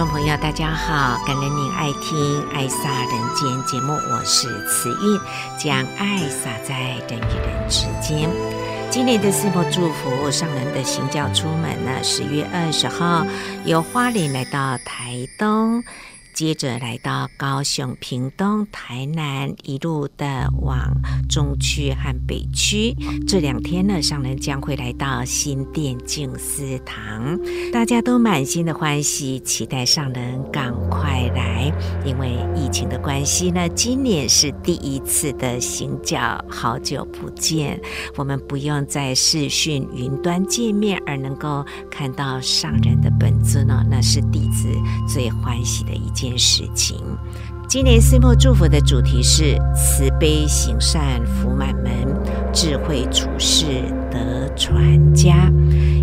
[0.00, 1.22] 众朋友，大家好！
[1.26, 5.20] 感恩您爱听《爱洒人间》节目，我是慈韵，
[5.58, 6.74] 将爱洒在
[7.06, 8.30] 人与人之间。
[8.88, 13.26] 今年的四末祝福，上人的行教出门呢，十月二十号
[13.66, 15.84] 由花莲来到台东。
[16.40, 20.90] 接着来到高雄、屏东、台南，一路的往
[21.28, 22.96] 中区和北区。
[23.28, 27.38] 这两天呢，上人将会来到新店静思堂，
[27.70, 31.70] 大家都满心的欢喜，期待上人赶快来。
[32.06, 37.78] 因为疫情的关系呢，今年是第一次的行脚，好久不见，
[38.16, 44.70] 我们不用在视讯云端见面，而能够看到上人的本尊呢，那是弟子
[45.06, 46.29] 最欢喜的一件。
[46.38, 46.96] 事情，
[47.68, 51.92] 今年四末祝福的主题是慈悲行善福满门，
[52.52, 53.66] 智慧处世
[54.10, 54.18] 德
[54.56, 55.50] 传家。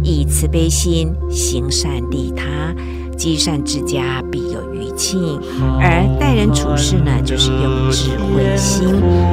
[0.03, 2.73] 以慈悲心行善利他，
[3.17, 5.19] 积善之家必有余庆。
[5.81, 8.87] 而待人处事呢，就是用智慧心，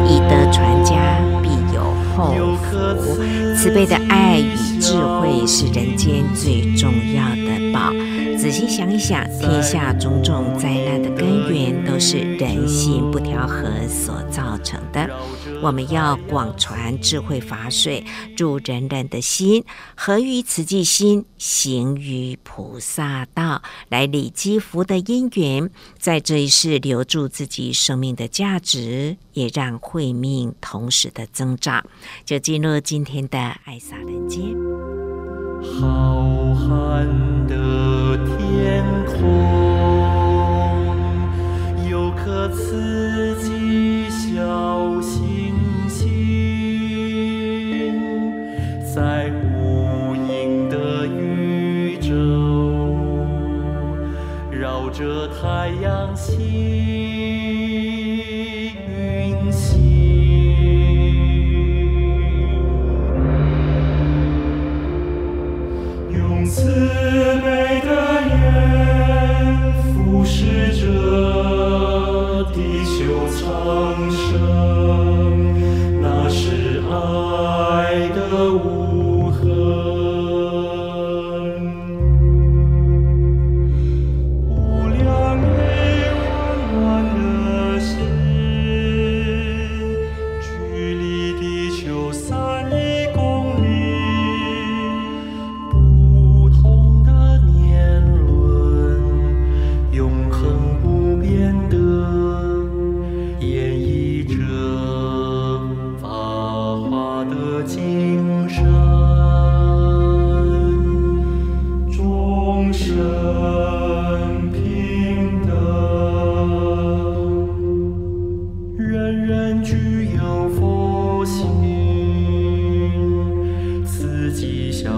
[0.06, 1.82] 以德传家必有
[2.16, 3.22] 后福。
[3.56, 7.43] 慈悲的爱与智慧是人间最重要的
[7.74, 7.92] 宝。
[8.38, 15.10] 仔细想一想，天下种种灾难的根源都是人心不调和所造成的。
[15.60, 18.04] 我们要广传智慧法水
[18.36, 19.64] 助人人的心，
[19.96, 31.84] 合于慈济心，行于菩萨道，来累积福的因缘，在这一世留住自己生命的价值，也让慧命同时的增长。
[32.26, 34.42] 就进入今天的爱洒人间。
[35.80, 37.08] 好汉
[38.64, 39.20] 天空，
[41.86, 45.54] 有颗刺激小星
[45.86, 46.08] 星，
[48.82, 52.08] 在无垠的宇宙，
[54.50, 56.93] 绕着太阳行。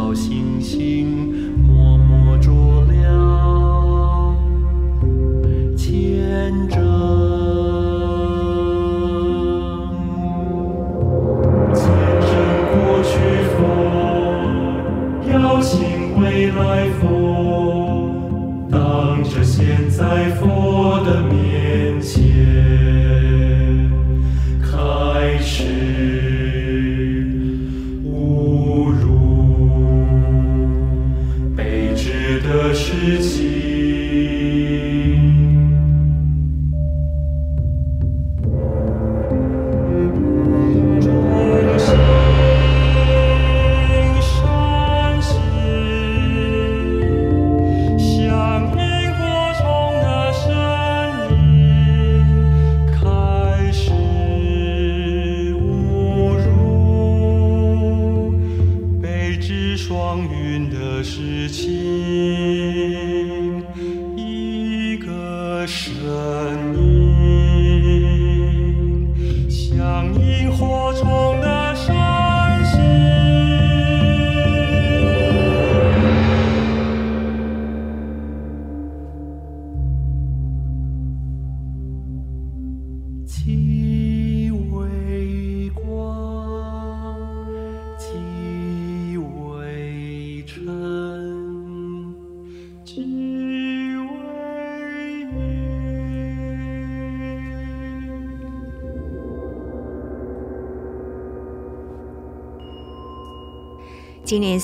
[0.07, 1.36] 小星星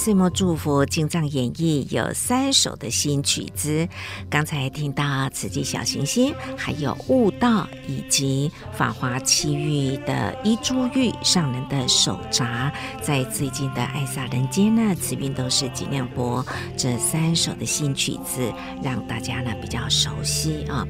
[0.02, 3.88] 岁末祝福进藏演绎有三首的新曲子，
[4.28, 16.44] 刚才听到慈济小行星，还有悟道，以及法华七喻的一珠玉上人的手札，在最近的爱萨人间呢，慈云都是尽量播
[16.76, 18.52] 这三首的新曲子，
[18.82, 20.84] 让大家呢比较熟悉啊。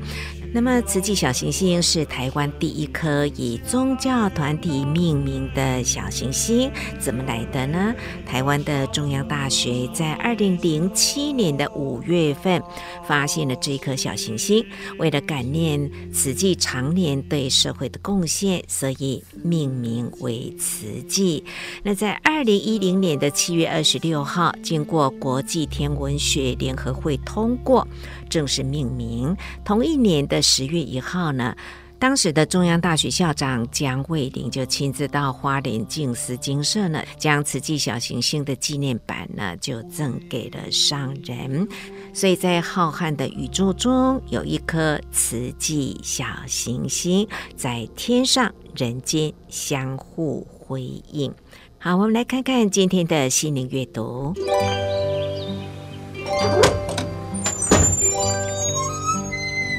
[0.54, 6.70] 那么，慈济小行星是台湾第一颗以宗教团体命名的小行星，
[7.00, 7.94] 怎么来的呢？
[8.26, 12.62] 台湾的中央大学在二零零七年的五月份
[13.08, 14.62] 发现了这一颗小行星，
[14.98, 21.42] 为了感念慈济常年对社会的贡献，所以命名为慈济。
[21.82, 27.88] 那在二零一零年的七月二十六号，经过国际天文学联合会通过。
[28.28, 29.36] 正式命名。
[29.62, 31.54] 同一年的十月一号呢，
[31.98, 41.66] 当时的中央大学校长江慧玲就亲自到花莲静思精舍呢，将慈济小行星的纪念版呢就赠给了上人。
[42.12, 51.32] 所以在浩瀚的宇宙中，有一颗慈济小行星在天上人间相互辉映。
[51.78, 54.34] 好，我们来看看今天的心灵阅读。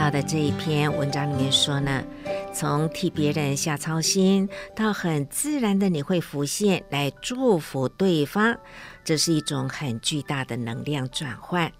[0.00, 2.02] 到的这一篇文章里面说呢，
[2.54, 8.58] 从替别人下操心到很自然的你会浮现来祝福对方，
[9.04, 11.70] 这是一种很巨大的能量转换。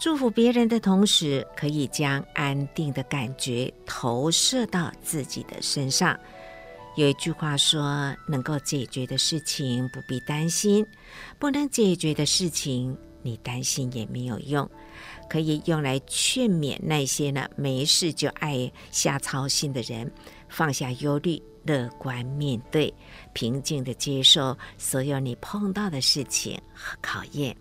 [0.00, 6.18] 祝福别人的同时，可以将安定的感觉投射到自己的身上。
[6.96, 10.86] 有一句话说：“能够解决的事情不必担心，
[11.38, 14.66] 不能解决的事情你担心也没有用。”
[15.28, 20.10] 可以用来劝勉那些呢没事就爱瞎操心的人，
[20.48, 22.92] 放下忧虑，乐观面对，
[23.32, 27.54] 平静的接受所有你碰到的事情和考验。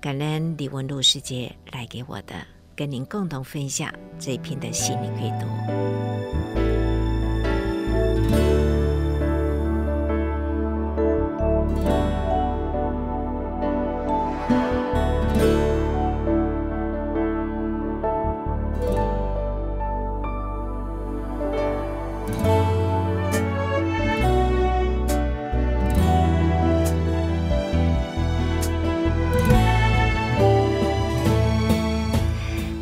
[0.00, 2.46] 感恩李文璐师姐来给我的，
[2.76, 6.63] 跟您共同分享这一篇的心灵阅读。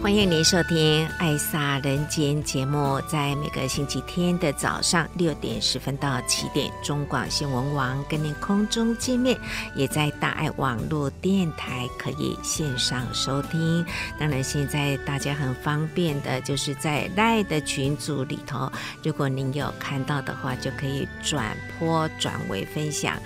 [0.03, 9.39] 欢迎您收听《爱萨人间》节目，在每个星期天的早上六点十分到七点，中广新闻网跟您空中见面，
[9.77, 13.87] 也在大爱网络电台可以线上收听。
[14.19, 18.71] 当然，现在大家很方便的，就是在赖的群组里头，
[19.05, 23.17] 如果您有看到的话，就可以转播转为分享，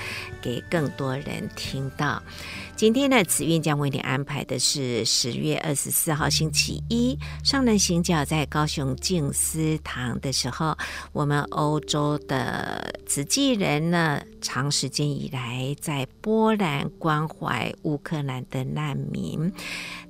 [0.43, 2.23] 给更多人听到。
[2.77, 10.77] 今天呢，慈运将为你安排的是十月二十四号星期一上人行脚在高雄静思堂的时候，
[11.15, 19.51] 我们欧洲的慈济人呢，长时间以来在波兰关怀乌克兰的难民。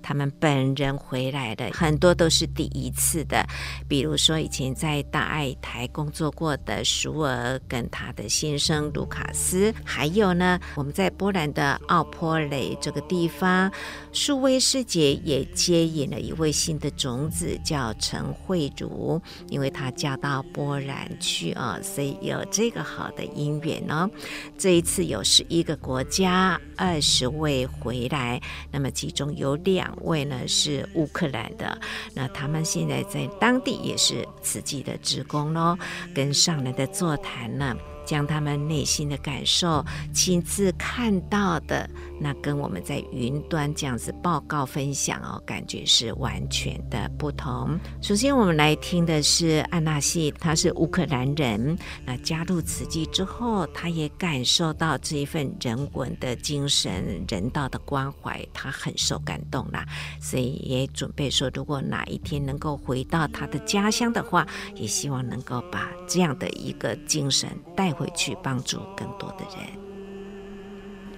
[0.06, 3.44] 他们本人回来的很多都是第一次的，
[3.88, 13.68] 比如说以前在大爱台工作过的舒尔跟他的先生卢卡斯，还有呢，我们在波兰的奥波雷这个地方，
[14.12, 24.08] 素薇师姐也接引了一位新的种子，叫陈慧茹，因为她嫁到波兰去啊，所以有这个好的姻缘哦。
[24.56, 29.95] 这一次有十一个国家，二十位回来，那么其中有两。
[30.02, 31.78] 位呢是乌克兰的，
[32.14, 35.76] 那他们现在在当地也是慈济的职工喽，
[36.14, 39.84] 跟上来的座谈呢，将他们内心的感受、
[40.14, 41.88] 亲自看到的，
[42.20, 47.78] 那跟我们在云端这样子报告分享哦，感觉是完全的不同。
[48.00, 51.76] 首先，我们来听的是安娜西，她是乌克兰人。
[52.04, 59.84] 那加入此济之后，她也感受到这一份人文的精神、人道的关怀，她很受感动啦。
[60.20, 64.46] 所以也准备说，如果哪一天能够回到她的家乡的话，
[64.76, 69.66] 也希望能够把这样的一个精神带回去，帮助更多的人。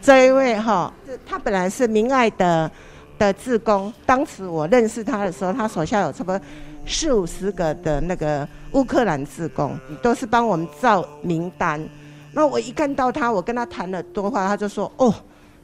[0.01, 0.93] 这一位哈，
[1.27, 2.71] 他本来是明爱的
[3.19, 6.41] 的志工，当时我认识他的时候，他手下有差不多
[6.87, 11.87] 四五十个的那个乌克兰志工，都是帮我们照名单。
[12.33, 15.13] 那我一看到他，我跟他谈了多话，他就说：“哦，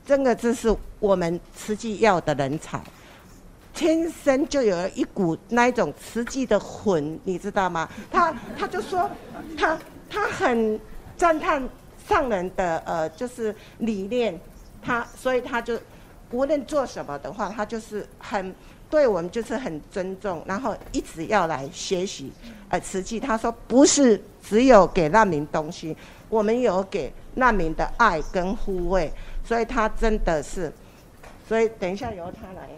[0.04, 2.82] 真的这是我们慈济要的人才，
[3.72, 9.08] 天生就有一股那一种慈济的魂，你知道吗？”他他就说，
[9.56, 9.78] 他
[10.10, 10.80] 他很
[11.24, 11.66] 赞叹。
[12.06, 14.38] 上人的呃，就是理念，
[14.82, 15.80] 他所以他就
[16.30, 18.54] 无论做什么的话，他就是很
[18.90, 22.30] 对我们就是很尊重，然后一直要来学习。
[22.68, 25.96] 呃，慈济他说不是只有给难民东西，
[26.28, 29.10] 我们有给难民的爱跟护卫，
[29.42, 30.70] 所以他真的是，
[31.48, 32.68] 所以等一下由他来，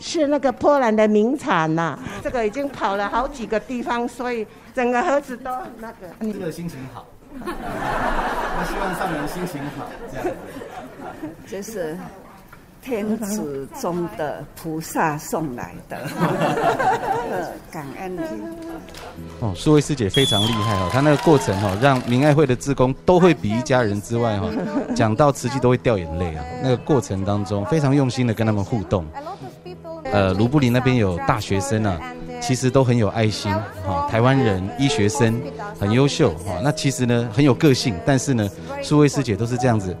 [0.00, 4.44] 是那个波兰的名产呐、这个已经跑了好几个地方，所以
[4.74, 6.08] 整个盒子都那个。
[6.20, 7.06] 这个心情好。
[7.44, 10.32] 我希望上人心情好，这样子。
[11.46, 11.96] 这是
[12.82, 15.96] 天子中的菩萨送来的，
[17.70, 18.18] 感恩。
[19.40, 24.48] 哦，苏慧师姐非常厉害哦，她那个过程哦，让明爱会的志工都会比一家人之外哈，
[24.94, 26.44] 讲到慈济都会掉眼泪啊。
[26.62, 29.06] 那个过程当中非常用心的跟他们互动。
[30.04, 31.98] 呃，卢布林那边有大学生啊。
[32.42, 33.52] 其实都很有爱心，
[33.86, 35.40] 哈，台湾人医学生
[35.78, 38.50] 很优秀，哈，那其实呢很有个性，但是呢，
[38.82, 39.96] 苏慧师姐都是这样子，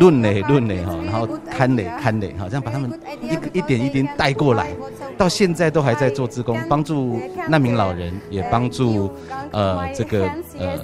[0.00, 4.70] 论嘞论嘞哈，然后看嘞看嘞哈，这样把他们一一点一点带过来，
[5.18, 9.12] 到现在都还在做志工，帮助难民老人，也帮助
[9.50, 10.78] 呃这个呃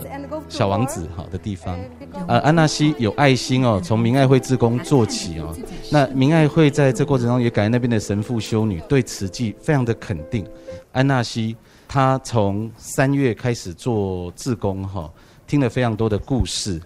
[0.49, 1.79] 小王子好的地方，
[2.27, 5.57] 呃安娜西有爱心哦，从明爱会志工做起哦，
[5.91, 10.47] 那明爱会在这过程中也感恩那边的神父修女对慈济非常的肯定。
[10.93, 15.11] 安娜西，她从三月开始做志工哈，
[15.47, 16.81] 听了非常多的故事，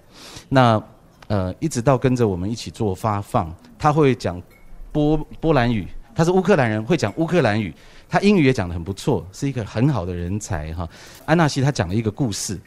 [0.48, 0.82] 那
[1.28, 4.40] 呃一直到跟着我们一起做发放，他会讲
[4.90, 7.72] 波波兰语，他是乌克兰人，会讲乌克兰语，
[8.08, 10.88] 他英语也讲得很不错，是一个很好的人才哈。
[11.24, 12.60] 安娜西她讲了一个故事，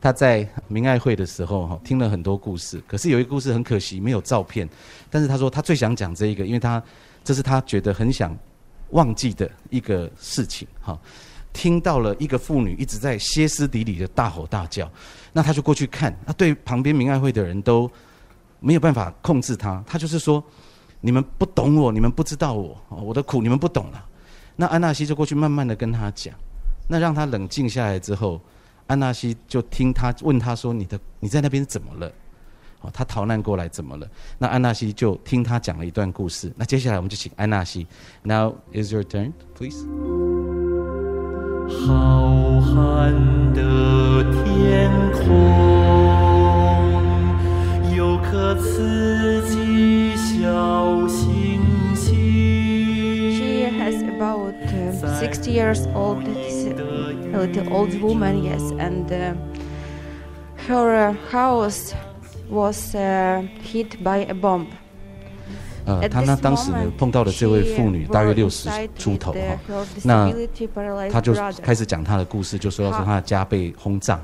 [0.00, 4.68] 她在明爱会的时候哈，听了很多故事，可是有一个故事很可惜没有照片，
[5.10, 6.80] 但是她说她最想讲这一个，因为她
[7.24, 8.36] 这是她觉得很想。
[8.90, 10.98] 忘记的一个事情，哈，
[11.52, 14.90] 听到了一个妇女一直在歇斯底里的大吼大叫，
[15.32, 17.90] 那他就过去看，那对旁边明爱会的人都
[18.60, 20.42] 没有办法控制他，他就是说，
[21.00, 24.04] 你们不懂我，你们不知道我，我的苦你们不懂了。
[24.56, 26.34] 那安娜西就过去慢慢的跟他讲，
[26.88, 28.40] 那让他冷静下来之后，
[28.86, 32.12] 安娜西就听他问他说，你的你在那边怎么了？
[32.93, 34.07] 他逃难过来怎么了？
[34.37, 36.51] 那安娜西就听他讲了一段故事。
[36.55, 37.85] 那接下来我们就请安娜西。
[38.23, 39.85] Now is your turn, please.
[41.69, 45.27] 浩瀚的天空，
[47.95, 51.61] 有颗慈济小星
[51.95, 52.15] 星。
[53.37, 54.55] She has about
[55.21, 59.35] sixty years old, a little old woman, yes, and
[60.67, 61.93] her house.
[62.50, 64.66] Was hit by a bomb.
[65.86, 70.32] 呃，他呢当时呢碰到的这位妇女大约六十出头哈，那
[71.10, 74.18] 他就开始讲他的故事，就说要说他的家被轰炸，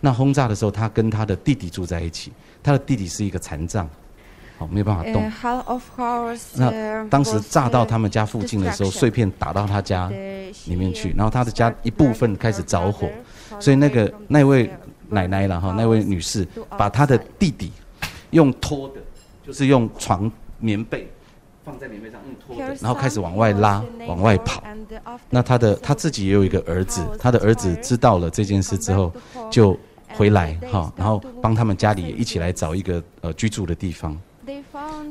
[0.00, 2.32] 那轰炸的时候他跟他的弟弟住在一起，
[2.62, 3.88] 他的弟弟是一个残障，
[4.58, 5.30] 好没有办法动。
[6.56, 10.10] 那当时炸到他们家附近的时候，碎片打到他家
[10.66, 13.08] 里面去，然后他的家一部分开始着火，
[13.58, 14.70] 所以那个那位。
[15.08, 16.46] 奶奶了哈，那位女士
[16.76, 17.72] 把她的弟弟
[18.30, 18.94] 用拖的，
[19.46, 21.08] 就是用床棉被
[21.64, 24.62] 放在棉被上用拖的，然后开始往外拉，往外跑。
[25.30, 29.12] 那她的她自己也有一个儿子，她的儿子知道了这件事之后，
[29.50, 29.78] 就
[30.14, 34.18] 回来哈，然后帮他们家里也一起来找一个呃居住的地方。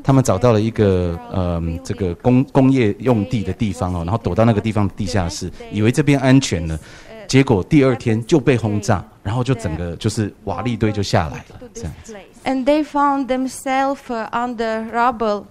[0.04, 6.80] 他们找到了一个呃这个工工业用地的地方哦，然后躲到那个地方地下室，以为这边安全了。
[7.28, 12.16] 结果第二天就被轰炸，然后就整个就是瓦砾堆就下来了，这样子。
[12.46, 13.98] And they found themselves
[14.32, 15.46] under rubble.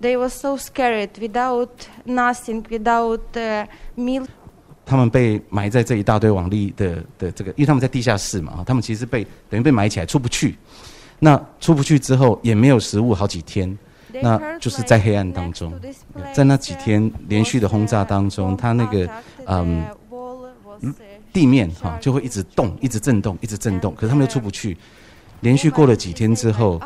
[0.00, 1.68] They were so scared, without
[2.04, 3.20] nothing, without
[3.96, 4.26] meal.
[4.84, 10.56] 他们被埋在这一大堆瓦砾的的这个，因为他们在地下室嘛，他们其实被等于被埋起来出不去。
[11.20, 13.78] 那出不去之后也没有食物好几天，
[14.20, 15.72] 那就是在黑暗当中，
[16.34, 19.08] 在那几天连续的轰炸当中，他那个
[19.46, 19.84] 嗯
[21.32, 24.76] 地面哈就会一直动，一直震动，一直震动，可是他们又出不去。
[25.40, 26.80] 连续过了几天之后，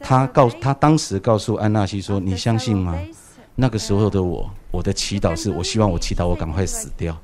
[0.00, 2.98] 他告他当时告诉安纳西说：“你相信吗？
[3.54, 7.16] 那个时候的我，我的祈祷是我希望我祈祷我赶快死掉。”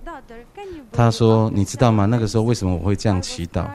[0.90, 2.06] 他说：“你知道吗？
[2.06, 3.66] 那个时候为什么我会这样祈祷？”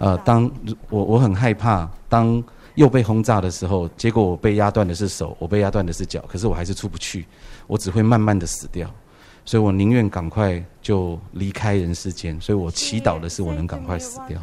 [0.00, 0.48] 呃，当
[0.90, 2.42] 我我很害怕，当
[2.76, 7.26] 又被轰炸的时候，结果我被压断的是手，我被压断的是脚，可是我还是出不去，
[7.66, 8.88] 我只会慢慢的死掉，
[9.48, 14.38] 所以我宁愿赶快就离开人世间，所以我祈祷的是我能赶快死掉，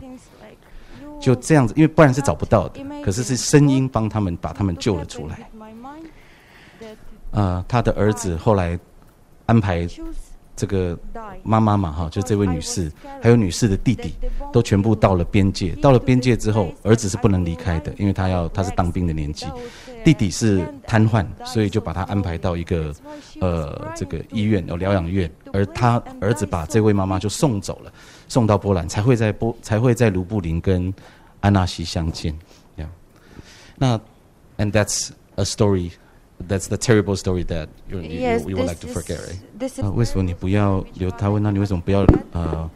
[1.22, 5.48] 就这样子，因为不然是找不到的，可是是声音帮他们把他们救了出来。
[7.30, 8.80] 呃，他的儿子后来
[9.46, 9.88] 安排。
[10.58, 10.98] 这个
[11.44, 12.90] 妈妈嘛，哈，就这位女士，
[13.22, 14.14] 还有女士的弟弟，
[14.54, 15.76] 都全部到了边界。
[15.82, 19.46] 到了边界之后，儿子是不能离开的，因为他要他是当兵的年纪。
[20.06, 22.94] 弟弟是瘫痪，所以就把他安排到一个
[23.42, 25.30] 呃这个医院，有疗养院。
[25.52, 27.92] 而他儿子把这位妈妈就送走了，
[28.28, 30.94] 送到波兰，才会在波才会在卢布林跟
[31.40, 32.38] 安纳西相见。
[32.78, 32.88] Yeah.
[33.78, 34.00] 那
[34.58, 35.94] ，and that's a story.
[36.48, 39.82] That's the terrible story that you you, you, you would like to forget, right?
[39.82, 41.10] 啊，为什么你不要留？
[41.10, 42.06] 他问那你为什么不要？
[42.34, 42.70] 呃，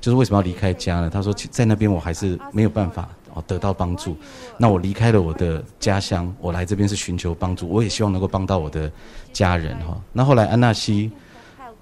[0.00, 1.08] 就是为什么要离开家呢？
[1.08, 4.16] 他说在那边我还是没有办法哦得到帮助。
[4.56, 8.90] 那我离开了我的家乡，我来这边是寻求帮助，我也希望能够帮到我的
[9.32, 10.00] 家人哈。
[10.12, 11.10] 那后来安纳西，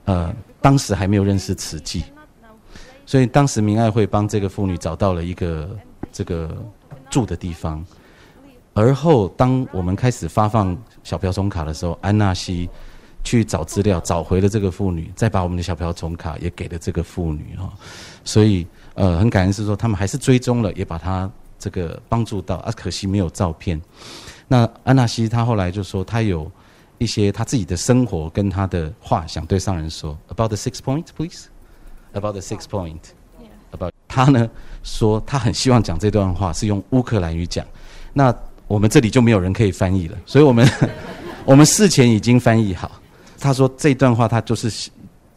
[0.05, 2.05] 呃，当时还没有认识慈济，
[3.07, 5.71] 所以当时明爱会帮这个妇女找到了一个
[6.11, 6.57] 这个
[7.11, 7.85] 住的地方。
[8.75, 12.71] 而后，当我们开始发放小瓢虫卡的时候，安纳西
[13.23, 17.71] 去找资料，找回了这个妇女，再把我们的小瓢虫卡也给了这个妇女哈。
[18.25, 21.31] 所以，呃，很感恩是说，他们还是追踪了，也把他
[21.63, 22.73] 这个帮助到啊。
[22.73, 23.81] 可惜没有照片。
[24.49, 26.51] 那安纳西他后来就说，他有
[26.99, 30.19] 一些他自己的生活跟他的话想对上人说。
[30.29, 31.47] About the six point, please.
[32.13, 32.99] About the six point.
[33.71, 34.51] About 他呢
[34.83, 37.65] 说，他很希望讲这段话是用乌克兰语讲。
[38.13, 38.35] 那
[38.67, 40.69] 我们这里就没有人可以翻译了，所以我们
[41.47, 42.91] 我们事前已经翻译好。
[43.41, 44.91] 他说这段话他就是，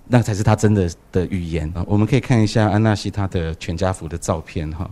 [0.07, 1.83] 那才是他真的的语言啊。
[1.87, 4.89] 我们可以看一下安纳西他的全家福的照片哈。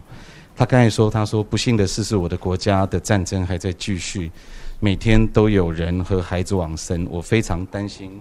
[0.55, 4.31] 他刚才说，他说不幸的事是我的国家的战争还在继续，
[4.79, 8.19] 每天都有人和孩子往生，我非常担心，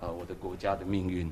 [0.00, 1.30] 呃，我的国家的命运。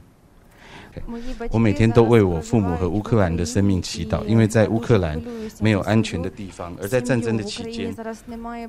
[1.51, 5.20] 我每天都为我父母和乌克兰的生命祈祷，因为在乌克兰
[5.61, 6.74] 没有安全的地方。
[6.81, 7.94] 而在战争的期间，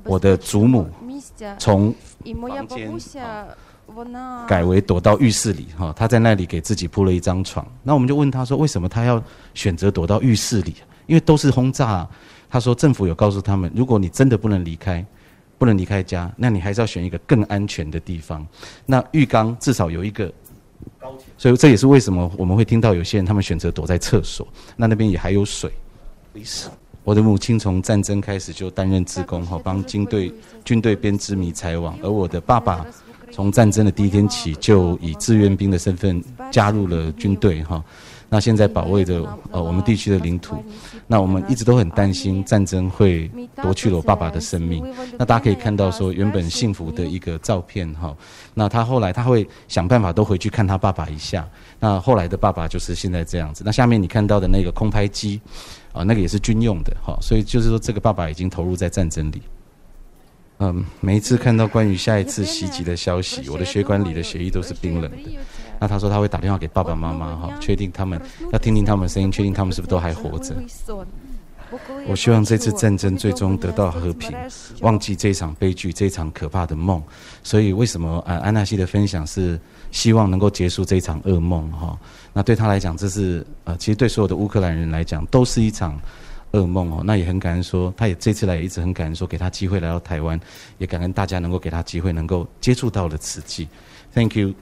[0.03, 0.87] 我的祖母
[1.57, 1.93] 从
[2.41, 2.91] 房间
[4.47, 7.65] 改为躲到浴室里，哈，她在那里给自己铺了一张床。
[7.81, 9.23] 那我们就问她说，为什么她要
[9.55, 10.75] 选择躲到浴室里？
[11.09, 12.09] 因为都是轰炸啊。
[12.49, 15.05] 她说，政府有告诉他们，如果你真的不能离开，
[15.57, 18.47] 不能离开家，那你还是要选一个更安全的地方。
[18.85, 20.31] 那浴缸至少有一个。
[21.37, 25.71] 所以这也是为什么我们会听到有些人他们选择躲在厕所，那那边也还有水。
[27.03, 30.31] 我的母亲从战争开始就担任职工，哈，帮军队
[30.63, 32.85] 军队编织迷彩网，而我的爸爸
[33.31, 37.83] 从战争的第一天起就以志愿兵的身份加入了军队，哈。
[38.29, 40.63] 那现在保卫着呃我们地区的领土，
[41.07, 43.29] 那我们一直都很担心战争会
[43.61, 44.85] 夺去了我爸爸的生命。
[45.17, 48.15] 那大家可以看到说原本幸福的一个照片哈，
[48.53, 51.47] 那他后来他会想办法都回去看他爸爸一下。
[51.79, 53.63] 那后来的爸爸就是现在这样子。
[53.65, 55.41] 那下面你看到的那个空拍机
[55.91, 59.41] 啊，那个也是军用的哈，所以就是说这个爸爸已经投入在战争里。
[60.59, 65.17] 嗯，每一次看到关于下一次袭击的消息，我的血管里的血液都是冰冷的。
[65.79, 70.55] 那他说他会打电话给爸爸妈妈哈，确定他们要听听他们的声音，确定他们是不是都还活着。
[72.07, 74.35] 我希望这次战争最终得到和平，
[74.81, 77.01] 忘记这场悲剧，这场可怕的梦。
[77.43, 79.59] 所以为什么安安纳西的分享是
[79.91, 81.95] 希望能够结束这场噩梦哈？
[82.33, 85.95] 那对他来讲，这是呃，其实对所有的乌克兰人来讲都是一场
[86.53, 87.03] 噩梦哦。
[87.05, 90.39] 那也很感恩说，他也这次来也一直很感恩说，给他机会来到台湾，
[90.79, 93.67] 也感恩大家能够给他机会，能够接触到了慈济。
[94.15, 94.55] Thank you。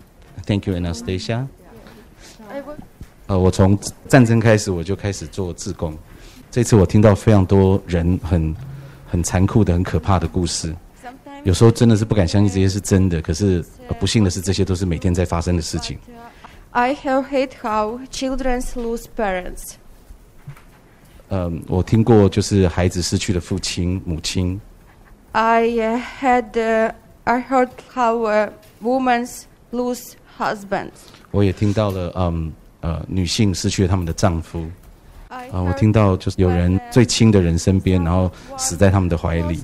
[0.48, 1.46] Thank you, Anastasia。
[3.28, 5.94] 呃，我从战争开始我就开始做志工。
[6.50, 8.56] 这次我听到非常多人很
[9.06, 10.74] 很残酷的、很可怕的故事。
[11.44, 13.64] 有时候真的是不敢相信这些是真的，可是
[14.00, 16.00] 不幸的是，这些都是每天在发生的事情。
[16.72, 19.74] I have heard how children lose parents。
[21.30, 24.60] 嗯，我听过就是孩子失去了父亲、母亲。
[25.34, 26.94] I had,
[27.26, 28.50] I heard how
[28.82, 29.30] women
[29.72, 30.92] lose husbands。
[31.32, 34.66] 我也听到了，嗯，呃女性失去了他们的丈夫。
[35.28, 39.62] 啊，我听到就是有人最亲的人身边，然后死在他们的怀里。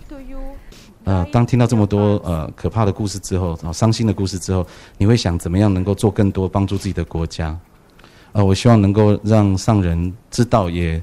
[1.05, 4.65] 呃，当听到这么多呃可怕的故事之后，然后伤心的故事之后，
[4.97, 7.57] 你会想怎么样能够做更多帮助自己的国家？
[8.33, 11.01] 呃，我希望能够让上人知道，也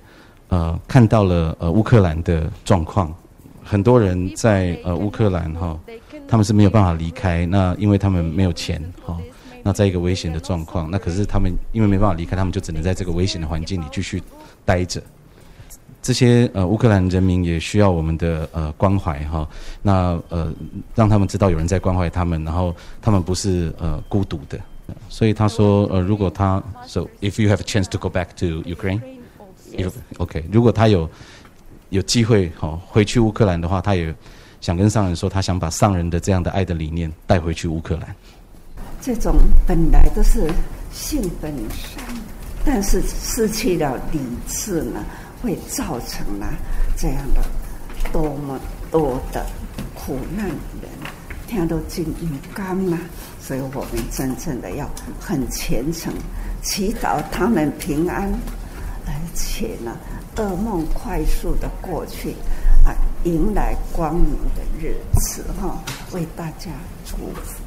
[0.48, 3.12] 呃看到了呃乌克兰的状况。
[3.62, 5.78] 很多人在呃乌克兰哈，
[6.26, 9.16] 他们是没有办法离开，那因为他们没有钱哈。
[9.62, 14.22] 那在一个危险的状况，那可是他们因为没办法离开，他们就只能在这个危险的环境里继续
[14.64, 15.02] 待着。
[16.02, 19.46] 这些呃乌克兰人民也需要我们的呃关怀哈。
[19.82, 20.50] 那呃
[20.94, 24.58] 让他们知道有人在关怀他们，然后他们不是呃孤独的。
[25.08, 31.08] 所以他说呃如果他 so if you have a chance to go back to Ukraine，if OK 如果他有
[31.90, 34.14] 有机会哈回去乌克兰的话，他也
[34.62, 38.16] 想跟上人说，他想把上人的这样的爱的理念带回去乌克兰。
[39.00, 39.34] 这种
[39.66, 40.46] 本来都是
[40.92, 42.04] 性本善，
[42.64, 45.02] 但是失去了理智呢，
[45.40, 46.46] 会造成了
[46.96, 47.42] 这样的
[48.12, 48.60] 多么
[48.90, 49.46] 多的
[49.94, 50.90] 苦难人，
[51.46, 52.98] 听都进鱼缸嘛。
[53.40, 56.12] 所以我们真正的要很虔诚，
[56.62, 58.30] 祈祷他们平安，
[59.06, 59.96] 而且呢，
[60.36, 62.36] 噩梦快速的过去，
[62.84, 65.82] 啊，迎来光明的日子哈，
[66.12, 66.70] 为大家
[67.06, 67.59] 祝福。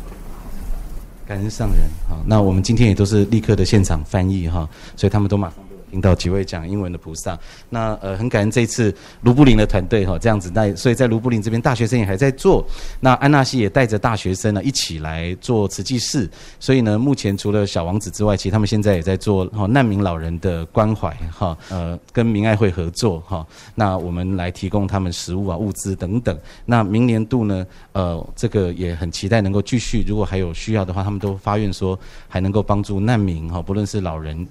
[1.34, 5.52] 感恩上人，好，那我们今天也都是立刻的现场翻译哈，所以他们都马。
[5.94, 7.38] 听到几位讲英文的菩萨，
[7.70, 12.66] 那呃很感恩这一次卢布林的团队哈，这样子，那所以在卢布林这边大学生也还在做，
[13.00, 16.28] 那安纳西也带着大学生呢一起来做慈济事，
[16.60, 34.48] 所以呢目前除了小王子之外，其实他们现在也在做哈难民老人的关怀哈，呃跟民爱会合作哈，那我们来提供他们食物啊物资等等，那明年度呢呃这个也很期待能够继续，如果还有需要的话，他们都发愿说还能够帮助难民哈，不论是老人。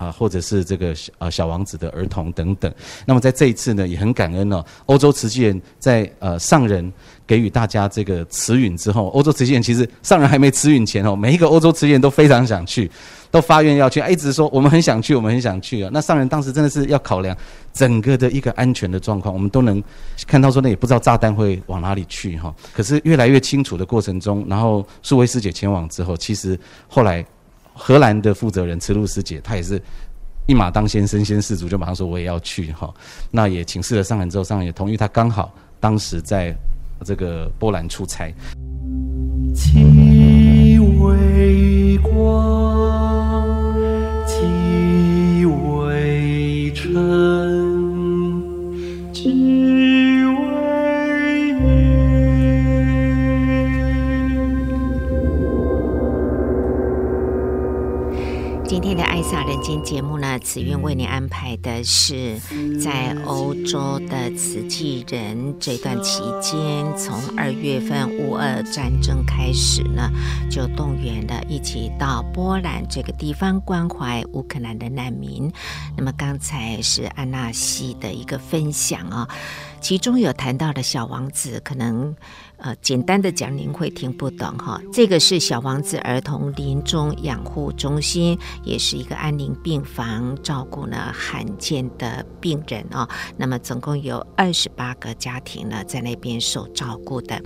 [0.00, 2.72] 啊，或者是这个小呃小王子的儿童等等。
[3.04, 4.64] 那么在这一次呢，也很感恩哦。
[4.86, 6.90] 欧洲慈济人在呃上人
[7.26, 12.90] 给予大家这个慈允之后，欧洲慈济人其实上人还没慈允前哦，每一个欧洲慈济人都非常想去，
[13.30, 15.90] 都发愿要去，一直说我们很想去，我们很想去啊。
[15.92, 17.36] 那上人当时真的是要考量
[17.74, 19.84] 整个的一个安全的状况，我们都能
[20.26, 22.54] 看到说，那也不知道炸弹会往哪里去哈。
[22.72, 26.58] 可是越来越清楚的过程中，然后素薇师姐前往之后，其实
[26.88, 27.22] 后来。
[27.82, 29.80] 荷兰的负责人慈露师姐，她也是
[30.46, 32.92] 一马当先，身先士卒，就马上说我也要去哈。
[33.30, 34.98] 那也请示了上人之后，上人也同意。
[34.98, 36.54] 他刚好当时在
[37.04, 38.30] 这个波兰出差。
[39.54, 41.96] 其为
[60.82, 62.38] 为您安排的是
[62.82, 70.10] 在欧洲的慈济人这段期间，从二月份乌俄战争开始呢，
[70.50, 75.52] 就动员了一起到波兰这个地方关怀乌克兰的难民。
[75.96, 79.28] 那么刚才是安纳西的一个分享啊、
[79.80, 82.16] 其中有谈到的小王子可能。
[82.60, 84.80] 呃，简单的讲，您会听不懂哈。
[84.92, 93.08] 这个是小王子儿童临终养护中心，也是一个安宁病房，照顾呢罕见的病人哦。
[93.36, 97.40] 那么总共有二十八个家庭呢，在那边受照顾的。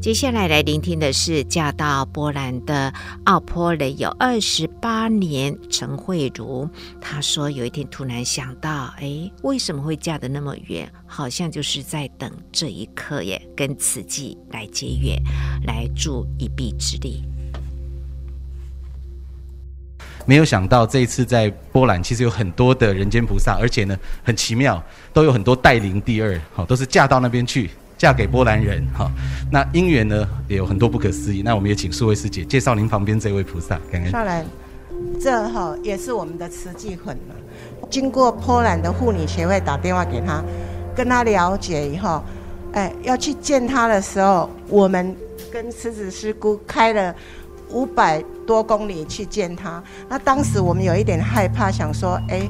[0.00, 2.92] 接下来来聆听的是嫁到波兰的
[3.24, 6.68] 奥波雷有二十八年陈慧茹，
[7.00, 10.88] 她说有一天突然想到，哎，为什么会嫁得那么远？
[11.08, 15.20] 好像就是在等这一刻耶，跟慈济来结缘，
[15.66, 17.24] 来助一臂之力。
[20.26, 24.80] 没有想到这一次在波兰，其实有很多的人间菩萨，而且呢很奇妙，
[25.12, 27.70] 都有很多带领第二，好，都是嫁到那边去。
[27.96, 29.10] 嫁给波兰人，哈，
[29.50, 31.42] 那姻缘呢也有很多不可思议。
[31.42, 34.08] 那我们也请素薇师姐介绍您旁边这位菩萨，感恩。
[34.12, 34.46] 上来，
[35.20, 37.34] 这哈也是我们的慈济魂了。
[37.90, 40.44] 经过波兰的妇女协会打电话给他，
[40.98, 42.20] 跟他了解以后，
[42.72, 45.16] 哎，要去见他的时候，我们
[45.52, 47.14] 跟慈子师姑开了
[47.70, 49.80] 五百多公里去见他。
[50.08, 52.42] 那当时我们有一点害怕，想说，哎。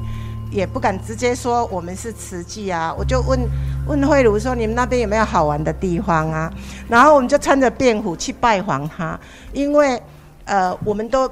[0.50, 3.38] 也不敢直接说我们是慈济啊，我就问
[3.86, 6.50] 问慧茹说，你们那边有没有好玩的地方啊？
[6.88, 9.20] 然后我们就穿着便服去拜访他，
[9.52, 10.02] 因为
[10.46, 11.30] 呃我们都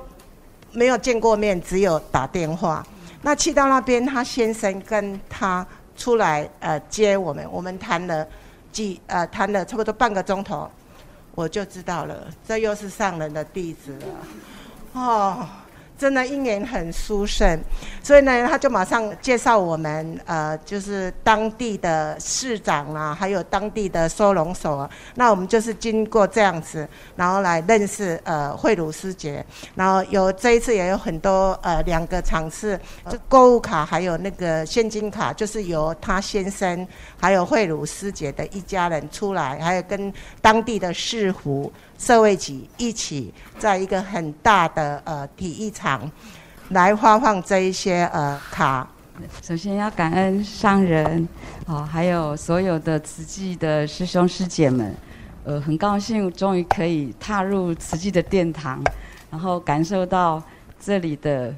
[0.72, 2.84] 没有见过面，只有打电话。
[3.22, 8.26] 那去到那边，他先生跟他出来呃接我们，我们谈了
[8.70, 10.70] 几呃谈了差不多半个钟头，
[11.34, 15.48] 我就知道了，这又是上人的弟子了，哦。
[15.98, 17.58] 真的因缘很殊胜，
[18.02, 24.88] 所以呢，他就马上介绍我们，呃，就是当地的市长啊，还有当地的收容所。
[25.14, 29.44] 那我们就是经过这样子，然后来认识呃惠如师姐。
[29.74, 32.78] 然后有这一次也有很多呃两个场次，
[33.10, 36.86] 就购物卡还有那个现金卡，就是由他先生
[37.18, 41.72] 还有惠如师姐的一家人出来，还有跟当地的市府。
[41.98, 46.10] 社会局一起在一个很大的呃体育场
[46.70, 48.88] 来发放这一些呃卡。
[49.42, 51.26] 首先要感恩上人，
[51.64, 54.94] 哦，还有所有的慈济的师兄师姐们，
[55.44, 58.82] 呃，很高兴终于可以踏入慈济的殿堂，
[59.30, 60.42] 然后感受到
[60.78, 61.54] 这里的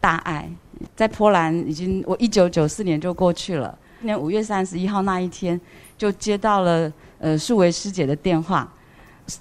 [0.00, 0.48] 大爱。
[0.94, 5.60] 在波兰已经我一九九四年就过去了，今年五月三十一号那一天
[5.96, 8.72] 就接到了呃素维师姐的电话。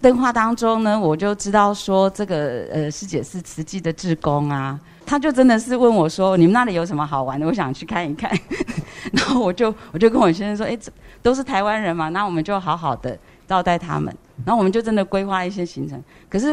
[0.01, 7.47] 电话当中呢，我就知道说这个呃师姐是慈济的志工啊，他就真的是问我说，你们那里有什么好玩的？
[7.47, 8.29] 我想去看一看。
[9.13, 14.13] 然后我就我就跟我先生说，哎，这都是台湾人嘛，那我们就好好的招待他们。
[14.43, 16.03] 然后我们就真的规划一些行程。
[16.29, 16.47] 可是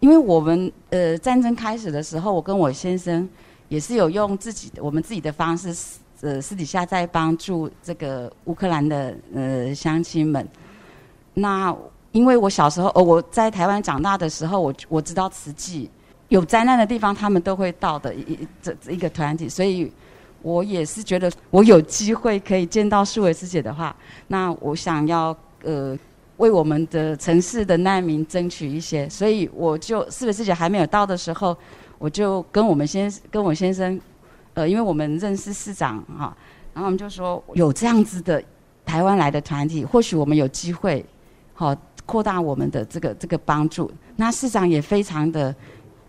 [0.00, 3.26] 因为我们呃战争开始的时候，我跟我先生
[3.68, 5.74] 也是有用自己的我们自己的方式，
[6.20, 10.46] 呃私底下在帮助这个乌克兰的呃乡亲们。
[11.32, 11.74] 那
[12.12, 15.88] 因为我小时候，呃，我在台湾长大的时候，我我知道慈济
[16.28, 19.92] 有灾难的地方，他们都会到的一这一个团体，所以
[20.42, 23.94] 我也是觉得我有机会可以见到素维师姐的话，
[24.26, 25.96] 那我想要呃
[26.38, 31.56] 为我们的城市的难民争取一些，所以我就素维师姐还没有到的时候，
[31.98, 34.00] 我就跟我们先跟我先生，
[34.54, 36.36] 呃，因为我们认识市长哈，
[36.74, 38.42] 然后我们就说有这样子的
[38.84, 41.04] 台湾来的团体，或许我们有机会，
[41.54, 41.72] 好。
[42.10, 45.54] 扩大我们的这个这个帮助，那市长也非常的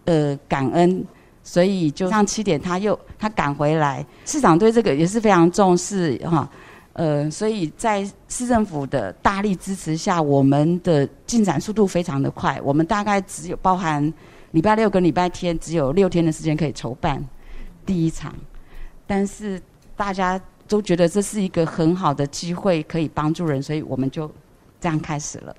[0.06, 1.06] 呃感恩，
[1.44, 6.50] 所以就上七点他又他赶回来，市长对这个也是非常重视哈，
[6.94, 14.12] 呃，所以在市政府的大力支持下，我们的进展速度非常的快，我们大概只有包含
[14.52, 17.24] 礼拜六跟礼拜天只有六天的时间可以筹办
[17.86, 18.34] 第一场，
[19.06, 19.62] 但是
[19.96, 24.30] 大家都觉得这是一个很好的机会，可以帮助人，所以我们就
[24.80, 25.56] 这样开始了。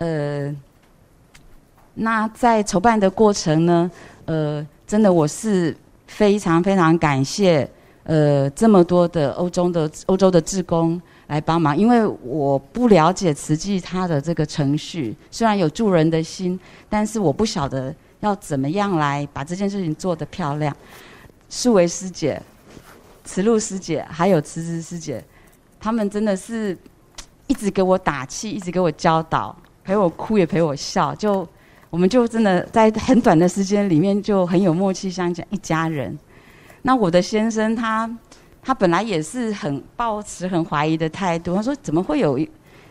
[0.00, 0.50] 呃，
[1.92, 3.90] 那在筹办的过程呢，
[4.24, 7.70] 呃，真的我是非常非常感谢，
[8.04, 16.58] 呃，这么多的欧洲的欧洲的志工来帮忙，因为我不了解慈济它的这个程序，虽然有助人的心，
[16.88, 20.74] 但是我不晓得要怎么样来把这件事情做得漂亮。
[21.50, 22.40] 素维师姐、
[23.22, 25.22] 慈露师姐还有慈慈师姐，
[25.78, 26.74] 他们真的是
[27.46, 29.54] 一直给我打气，一直给我教导。
[29.90, 31.44] 陪我哭也陪我笑，就
[31.90, 36.16] 我们就真的在很短的时间里面就很有默契，像一家人。
[36.82, 38.08] 那我的先生他
[38.62, 42.48] 他本来也是很抱持很怀疑的态度，他说怎么会有一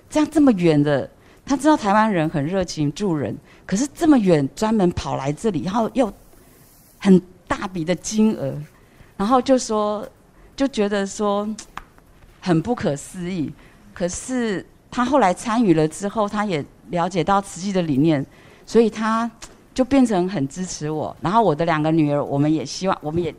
[0.10, 1.10] 这样这么远的？
[1.46, 3.34] 他知道台湾人很热情助人，
[3.66, 6.12] 可是这么远专门跑来这里，然后又
[6.98, 8.62] 很大笔的金额，
[9.16, 10.06] 然后就说
[10.54, 11.48] 就觉得说
[12.42, 13.54] 很不可思议。
[13.94, 16.62] 可是他后来参与了之后，他也。
[16.90, 18.26] 了解到慈济的理念，
[18.66, 19.30] 所以他
[19.74, 21.16] 就变成很支持我。
[21.22, 23.34] 然后我的两个女儿，我们也希望，我们也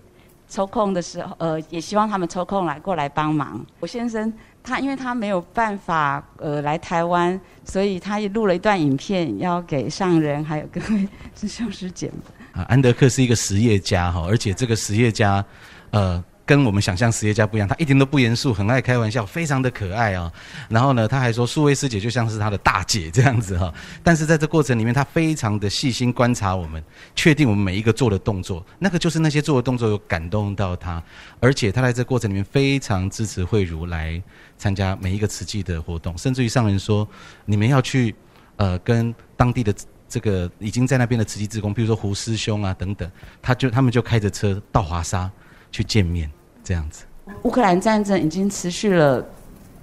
[0.48, 3.64] 抽空的时候，呃，也希望他们抽空来过来帮忙。
[3.80, 4.32] 我先生
[4.62, 11.08] 他因为他没有办法呃来台湾，所以他也录了一段影片要给上人还有各位
[11.38, 12.16] 师兄师姐们。
[12.52, 15.44] 啊，安德克是一个实业家哈，而且这个实业家，
[15.90, 16.22] 呃。
[16.50, 20.32] 跟我们想象实业家不一样，他一点都不严肃，很爱开玩笑，非常的可爱啊、哦。
[20.68, 26.82] 然后呢，他还说素维师姐就像是他的大姐这样子哈、但是在这过程里面，他非常的细心观察我们，
[27.14, 31.00] 确定我们每一个做的动作，那个就是那些做的动作有感动到他。
[31.38, 34.20] 而且他在这过程里面非常支持慧如来
[34.58, 37.06] 参加每一个慈济的活动，甚至于上人说，
[37.44, 38.12] 你们要去
[38.56, 39.72] 呃跟当地的
[40.08, 43.08] 这个已经在那边的慈济志工，比如说胡师兄啊等等，
[43.40, 45.30] 他就他们就开着车到华沙
[45.70, 46.28] 去见面。
[46.70, 47.02] 这样子，
[47.42, 49.26] 乌克兰战争已经持续了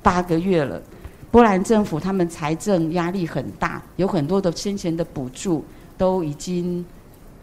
[0.02, 0.82] 八个月了，
[1.30, 5.66] 波兰政府他们财政压力很大，有很多的先前的补助
[5.98, 6.86] 都已经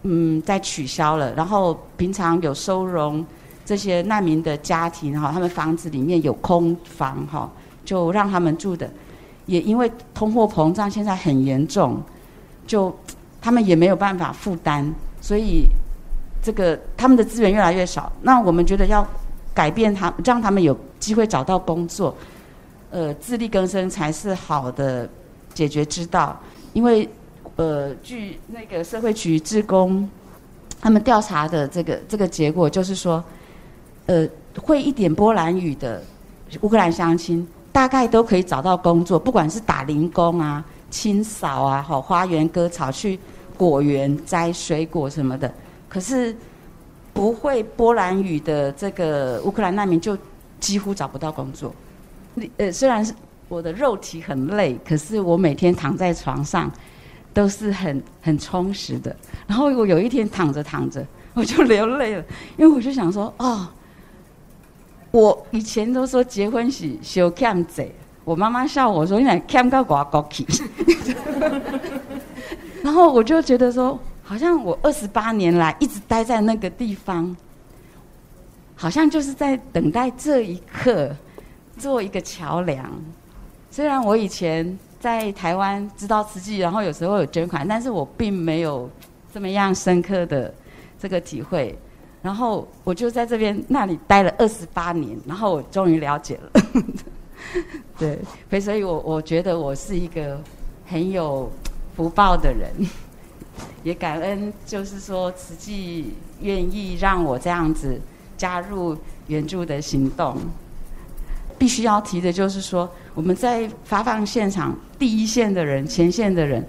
[0.04, 3.22] 嗯在取消了，然后平常有收容
[3.66, 7.52] 这些难民的家庭哈，他们房子里面有空房哈，
[7.85, 8.88] 就让他们住的，
[9.44, 12.02] 也因为通货膨胀现在很严重，
[12.66, 12.96] 就
[13.42, 15.66] 他们也没有办法负担，所以
[16.42, 19.07] 这个他们的资源越来越少，那我们觉得要。
[19.54, 22.14] 改变他，让他们有机会找到工作，
[22.90, 25.08] 呃，自力更生才是好的
[25.54, 26.38] 解决之道。
[26.72, 27.08] 因为，
[27.56, 30.08] 呃，据那个社会局志工
[30.80, 33.22] 他们调查的这个这个结果就是说，
[34.06, 34.28] 呃，
[34.60, 36.02] 会一点波兰语的
[36.60, 43.18] 乌克兰乡亲，大概都可以找到工作，不管是打零工啊、清扫啊、好花园割草、去
[43.56, 45.52] 果园摘水果什么的。
[45.88, 46.36] 可是
[47.14, 50.18] 不会波兰语的这个乌克兰难民就
[50.61, 51.74] 几乎找不到工作。
[52.59, 53.14] 呃，虽然是
[53.48, 56.70] 我的肉体很累，可是我每天躺在床上
[57.33, 59.14] 都是很很充实的。
[59.46, 62.24] 然后我有一天躺着躺着，我就流泪了，
[62.59, 63.66] 因为我就想说，哦。
[65.12, 67.88] 我以前都说结婚是小欠债，
[68.24, 70.44] 我妈妈笑我说你欠个外国去，
[72.83, 77.37] 然后我就觉得说，好像我二十八年来一直待在那个地方，
[78.74, 81.14] 好像就是在等待这一刻
[81.78, 82.90] 做一个桥梁。
[83.70, 88.88] 虽然我以前在台湾知道慈济，然后有时候有捐款，但是我并没有
[89.32, 90.52] 这么样深刻的
[90.98, 91.78] 这个体会。
[92.22, 96.62] 然后我就在这边那里待了二十八年，然后我终于了解了，
[98.48, 100.40] 对，所以我我觉得我是一个
[100.87, 101.52] 很有
[101.94, 102.70] 福报的人，
[103.82, 108.00] 也感恩就是说慈济愿意让我这样子
[108.36, 110.36] 加入援助的行动。
[111.58, 116.64] 必须要提的就是说，我们在发放现场第一线的人、前线的人。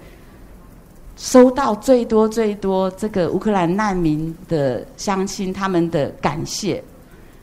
[1.18, 6.84] 收到最多最多这个乌克兰难民的乡亲他们的感谢，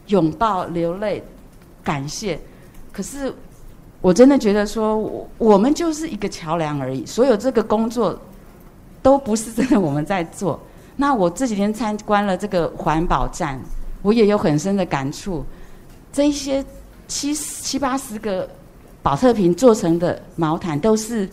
[0.10, 1.23] 拥抱流泪，
[1.84, 2.39] 感谢。
[2.91, 3.34] 可是
[3.99, 8.15] 我真的觉得说，我我们就是一个桥梁而已，所有这个工作
[9.04, 10.60] 都不是真的我们在做。
[10.96, 13.62] 那我这几天参观了这个环保站，
[14.02, 15.46] 我也有很深的感触。
[16.12, 16.66] 这些
[17.08, 18.50] 七七八十个
[19.04, 21.30] 宝特瓶做成的毛毯，都是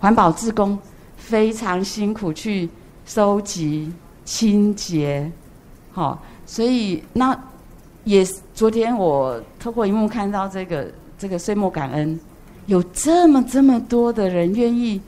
[0.00, 0.76] 环保志工。
[1.16, 2.68] 非常辛苦去
[3.06, 3.90] 收集、
[4.26, 5.32] 清洁，
[5.90, 7.34] 好，所以那
[8.04, 8.22] 也
[8.54, 10.86] 昨天我透过荧幕看到这个
[11.16, 12.20] 这个岁末感恩，
[12.66, 15.00] 有这么这么多的人愿意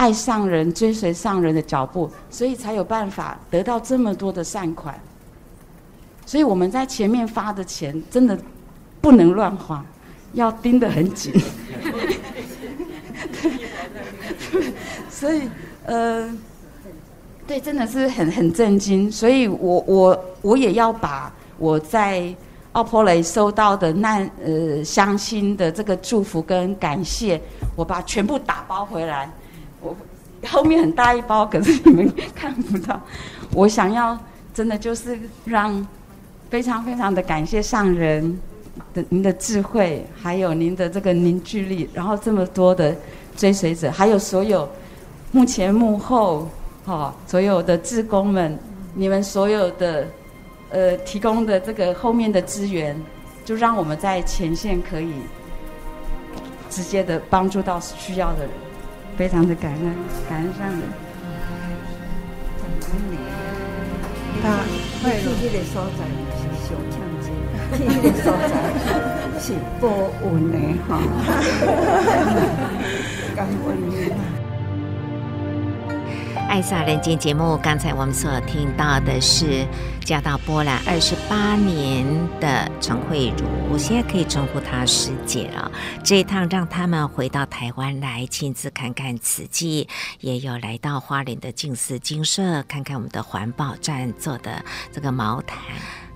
[0.00, 4.98] 爱上人、追随上人的脚步，所以才有办法得到这么多的善款。
[6.24, 8.38] 所以我们在前面发的钱真的
[9.02, 9.84] 不能乱花，
[10.32, 11.34] 要盯得很紧。
[15.10, 15.42] 所以，
[15.84, 16.34] 呃，
[17.46, 19.12] 对，真的是很很震惊。
[19.12, 22.34] 所以我我我也要把我在
[22.72, 27.38] 奥坡雷收到的难呃乡亲的这个祝福跟感谢，
[27.76, 29.30] 我把全部打包回来。
[29.80, 29.96] 我
[30.46, 33.00] 后面很大一包，可是你们看不到。
[33.52, 34.18] 我想要
[34.54, 35.86] 真的就是让
[36.48, 38.38] 非常非常的感谢上人
[38.94, 42.96] 的您的智慧，还有您的这个凝聚力，然后这么多的
[43.36, 44.68] 追随者，还有所有。
[45.32, 46.48] 幕前幕后，
[46.84, 48.58] 哈，所有的志工们，
[48.94, 50.04] 你们所有的，
[50.70, 53.00] 呃，提供的这个后面的资源，
[53.44, 55.12] 就让我们在前线可以
[56.68, 58.50] 直接的帮助到需要的人，
[59.16, 59.94] 非常的感恩，
[60.28, 60.82] 感恩上帝。
[62.60, 63.12] 感恩你。
[64.42, 64.44] 他
[65.02, 66.00] 去这个所在
[66.38, 67.26] 是小抢劫，
[67.76, 68.52] 去这个所在
[69.38, 69.44] 是
[69.80, 69.84] 保
[70.24, 70.54] 温的
[70.88, 70.90] 哈。
[73.36, 73.54] 感恩
[73.88, 73.90] 你。
[76.50, 79.64] 爱撒人间节目，刚才我们所听到的是
[80.04, 82.04] 嫁到波兰二十八年
[82.40, 85.70] 的陈慧如，现在可以称呼她师姐了。
[86.02, 89.86] 这一趟让他们回到台湾来，亲自看看瓷器，
[90.18, 95.56] 也有来到花莲的静思精舍，看看我们的环保站做的这个毛毯。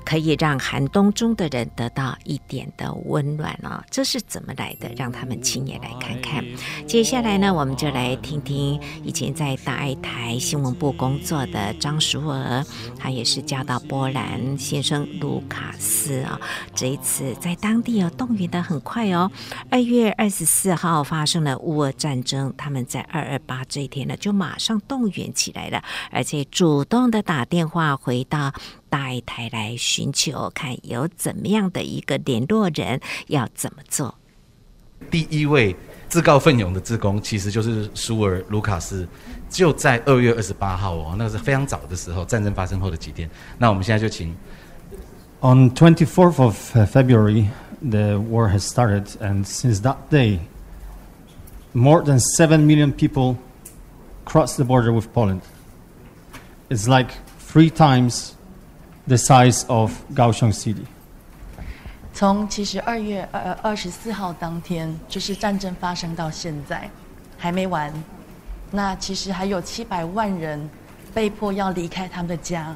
[0.05, 4.91] 可以让寒冬中的人得到一点的温暖哦，这是怎么来的？
[4.97, 6.45] 让他们亲眼来看看。
[6.87, 12.65] 接下来呢，我们就来听听以前在大爱台新闻部工作的张淑娥，
[12.99, 16.39] 她也是嫁到波兰先生卢卡斯啊。
[16.75, 19.31] 这一次在当地哦，动员得很快哦。
[19.71, 28.53] 二月二十四号发生了乌俄战争，他们在二二八这一天呢，就马上动员起来了，而且主动的打电话回到。
[28.95, 34.15] 大爱台来寻求，看有怎么样的一个联络人要怎么做。
[35.11, 35.75] 第一位
[36.09, 39.05] 自告奋勇的志工，其实就是舒尔卢卡斯，
[39.51, 43.29] 就在二月二十八号哦，那个是非常早的时候，战争发生后的几天。
[43.59, 44.33] 那我们现在就请。
[45.41, 46.57] On 24th of
[46.89, 47.49] February,
[47.81, 50.39] the war has started, and since that day,
[51.73, 53.39] more than seven million people
[54.25, 55.41] crossed the border with Poland.
[56.71, 58.34] It's like three times.
[59.07, 60.85] The size of Kaohsiung City。
[62.15, 66.89] 从其实二月二二十四号当天，就是战争发生到现在，
[67.37, 67.93] 还没完。
[68.71, 70.71] 那其实还有七百万人
[71.13, 72.75] 被迫要离开他们的家，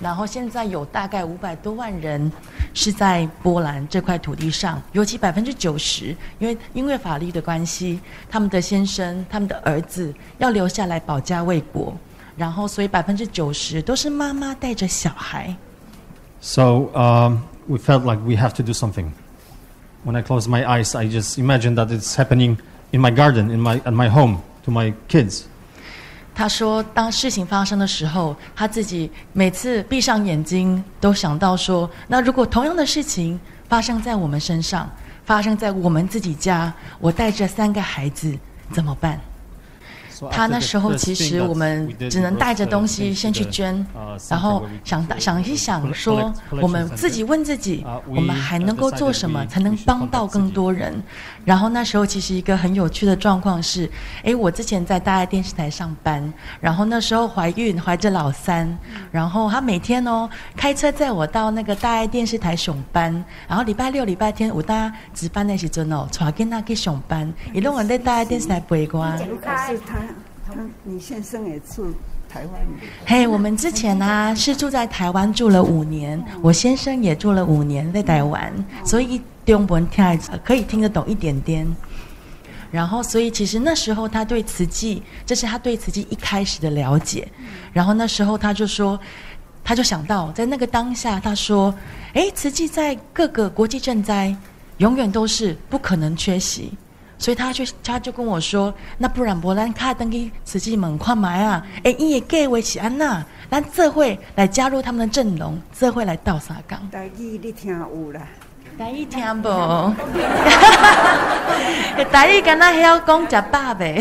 [0.00, 2.30] 然后现在有大概五百多万人
[2.74, 7.98] 是在波兰这块土地上，尤其百分之九十，因为因为法律的关系，
[8.28, 11.96] 他们的先生、他们的儿子要留下来保家卫国，
[12.36, 15.54] 然后所以百分之九十都是妈妈带着小孩。
[16.40, 19.12] So um, we felt like we have to do something.
[20.04, 22.56] When I close my eyes, I just imagine that it's happening
[22.90, 25.42] in my garden, in my at my home, to my kids.
[26.34, 34.90] 他说，当事情发生的时候，他自己每次闭上眼睛，都想到说，那如果同样的事情发生在我们身上，
[35.24, 38.36] 发生在我们自己家，我带着三个孩子
[38.72, 39.20] 怎么办？
[40.30, 43.84] 他那时候其实我们只能带着东西先去捐，
[44.28, 51.02] 然后想想一想说，我们自己问自己，我们还能够做什么才能帮到更多人？
[51.44, 53.90] 然后那时候其实一个很有趣的状况是，
[54.22, 58.78] 哎，我之前在大爱电视台上班，然后那时候怀孕怀着老三，
[59.10, 63.12] 然后他每天哦开车载我到那个大爱电视台上班，
[63.48, 69.04] 然后礼拜六礼拜天我搭值班的时阵哦，带囡仔去上班，伊拢会在大爱电视台陪我。
[70.84, 71.92] 你先生也住
[72.28, 72.60] 台湾？
[73.06, 78.52] 嘿，我们之前呢、啊、是住在台湾住了五年，我先生也住了五年在台湾，
[78.84, 81.66] 所以中文听可以听得懂一点点。
[82.70, 87.28] 然后，所以其实那时候他对慈济，这是他对慈济一开始的了解。
[87.72, 88.98] 然后那时候他就说，
[89.62, 91.74] 他就想到在那个当下，他说
[92.14, 94.34] ：“哎，慈济在各个国际赈灾，
[94.78, 96.72] 永远都是不可能缺席。”
[97.22, 101.64] 所以他就他就跟我说：“那不然不然，卡登去慈济门看麦啊！
[101.84, 108.22] 哎，伊个计划是安那，咱这会来加入他们的阵容，这会来倒三岗。”台语你听有啦？
[108.76, 109.94] 台语听无？
[112.10, 114.00] 台语敢那还要讲食饱未？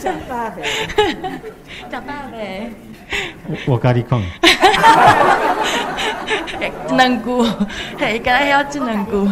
[0.00, 0.64] 食饱未？
[1.90, 2.72] 食饱呗？
[3.48, 4.18] 我我跟你讲，
[6.96, 7.28] 两句，
[7.98, 9.28] 嘿，敢那还要这两句。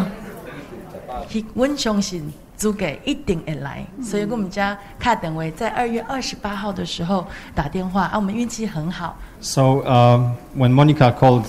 [1.54, 9.16] 我相信主给一定会来，所以我们家卡等位在二月二十八号的时候打电话啊，我们运气很好。
[9.40, 11.46] So, um, when Monica called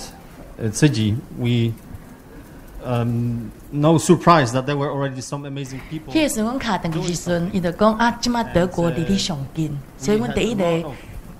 [0.58, 1.74] Tzu Chi, we
[2.84, 6.14] um, no surprise that there were already some amazing people.
[6.14, 10.64] 那时候我卡等的时阵，伊就讲啊，今麦德国离你上近，所以我第一个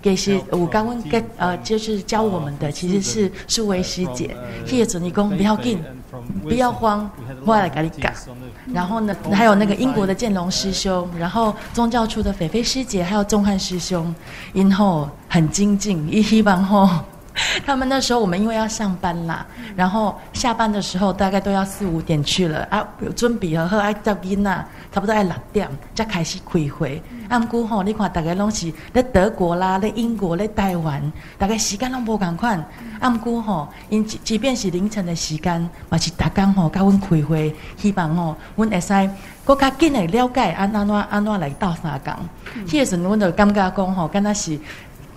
[0.06, 4.36] 其实我刚问跟呃，就是教我们的其实是素维师姐，
[4.70, 5.80] 那时候你讲不要紧。
[6.44, 7.10] 不要慌，
[7.44, 8.14] 我来给你讲。
[8.74, 14.14] 然后呢，还有那个英国的建龙师兄，然后宗教处的菲菲师姐，还有宗汉师兄，
[14.54, 16.90] 因后很精进，一希望后。
[17.66, 27.02] 他们那时候我们因为要上班啦，然后下班的时候大概都要四五点去了啊，准备好好爱接囡仔，差不多爱六点才开始开会。
[27.28, 31.02] 啊，毋过吼，你看大家拢是在德国啦，在英国，在台湾，
[31.38, 32.58] 大概时间拢无共款。
[33.00, 39.10] 啊，毋过吼，因即即便是凌晨的时间，嘛是逐工吼，甲阮开会，希望吼，阮会使
[39.44, 42.14] 搁较紧的了解安安怎安怎来斗相共。
[42.66, 44.58] 迄个时阵，阮就感觉讲吼，敢若是。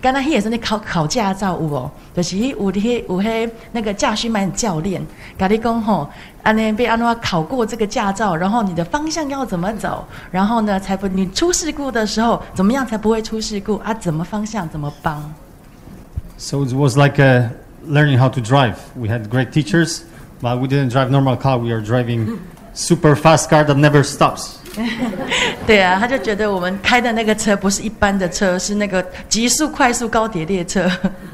[0.01, 1.90] 刚才也是你考考驾照有无？
[2.14, 5.05] 就是迄有迄有迄那个驾训班教练，
[5.36, 6.09] 甲你讲吼，
[6.42, 13.92] 安尼被安怎考过这个驾照，然后你的方向要怎么走，然后呢，才不你出事故的时候怎么样才不会出事故啊？
[13.94, 15.34] 怎么方向怎么帮
[16.36, 17.51] ？So it was like a
[17.88, 18.74] learning how to drive.
[18.94, 20.03] We had great teachers,
[20.40, 21.59] but we didn't drive normal car.
[21.59, 22.38] We are driving
[22.79, 24.55] super fast car that never stops.
[25.66, 30.89] 对啊，他就觉得我们开的那个车不是一般的车，是那个极速快速高铁列车，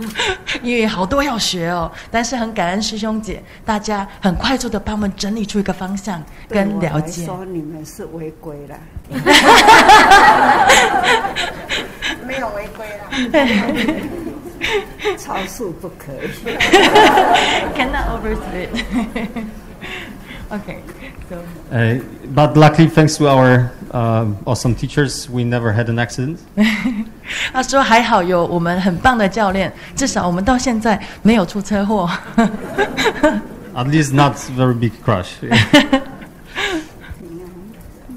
[0.62, 1.92] 因为好多要学哦。
[2.10, 7.26] 但是很感恩师兄姐，大家很快速的帮我们整理出一个方向跟了解。
[7.26, 8.78] 说你们是违规了，
[12.26, 13.04] 没有违规了，
[15.18, 16.30] 超速不可以
[17.76, 18.70] ，cannot overspeed。
[20.48, 20.82] OK。
[21.71, 21.99] Uh,
[22.33, 26.37] but luckily, thanks to our uh, awesome teachers, we never had an accident.
[27.53, 32.09] 他说还好有我们很棒的教练，至少我们到现在没有出车祸。
[33.75, 35.29] At least not very big crash.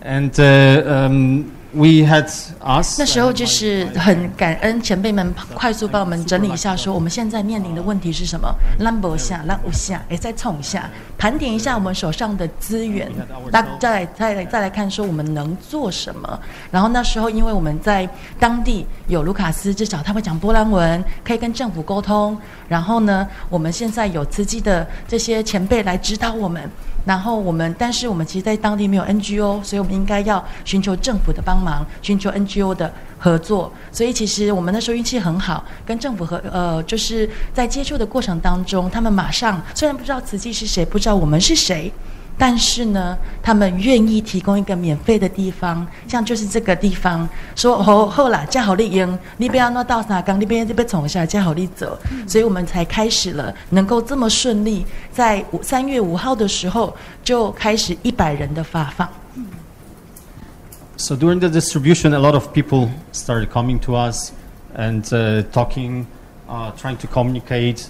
[0.03, 1.45] and uh, um,
[1.75, 2.31] We had
[2.61, 2.99] us.
[2.99, 8.55] 那时候就是很感恩前辈们快速帮我们整理一下，说我们现在面临的问题是什么？
[8.79, 13.12] 让不下，让不下，哎，再冲一下， 盘点一下我们手上的资源，
[13.52, 16.40] 那再来再来再来看说我们能做什么。
[16.70, 18.08] 然后那时候因为我们在
[18.40, 22.38] 当地有卢卡斯，至少他会讲波兰文，可以跟政府沟通。
[22.68, 26.70] 然后呢，我们现在有慈济的这些前辈来指导我们。
[27.04, 33.72] 然后我们，但是我们其实在当地没有 NGO，所以我们应该要寻求政府的帮忙，寻求 NGO 的合作。
[33.92, 41.92] 所以其实我们那时候运气很好，跟政府和呃，就是在接触的过程当中，他们马上虽然不知道慈济是谁，不知道我们是谁。
[42.40, 51.98] 但是呢，他们愿意提供一个免费的地方，像就是这个地方，说好好啦，加好利英，你不要弄到啥岗，你边这边从下加好利走，
[52.28, 59.10] 所以我们才开始了，能够这么顺利，在三月五号的时候就开始一百人的发放。
[61.00, 64.34] So during the distribution, a lot of people started coming to us
[64.74, 66.08] and uh, talking,
[66.50, 67.88] uh, trying to communicate.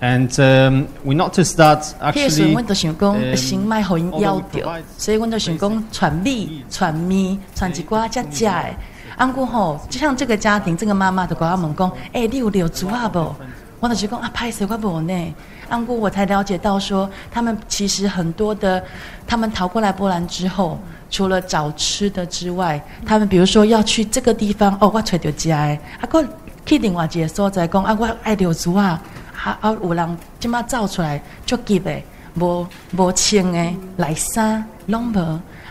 [0.00, 8.74] And um, we noticed that actually, 我就想讲，先卖互因要着，所以我就想讲传米、传米、传一寡只只的。
[9.16, 13.32] 安姑吼，就像这个家庭，这个妈妈就跟我们讲，哎、欸，你有留珠啊不？
[13.78, 15.34] 我就讲啊，拍谁我无呢？
[15.68, 18.82] 安姑我才了解到说，他们其实很多的，
[19.28, 20.80] 他们逃过来波兰之后，
[21.12, 26.26] 除了找吃的之外，他们比如说要去这个地方，哦，我揣到家，啊，个
[26.66, 29.00] 去另外一个所在讲，啊，我爱留珠啊。
[29.44, 29.76] 啊啊！
[29.82, 32.00] 有人即马走出来足急的，
[32.36, 32.64] 无
[32.96, 35.18] 无穿的来衫拢无。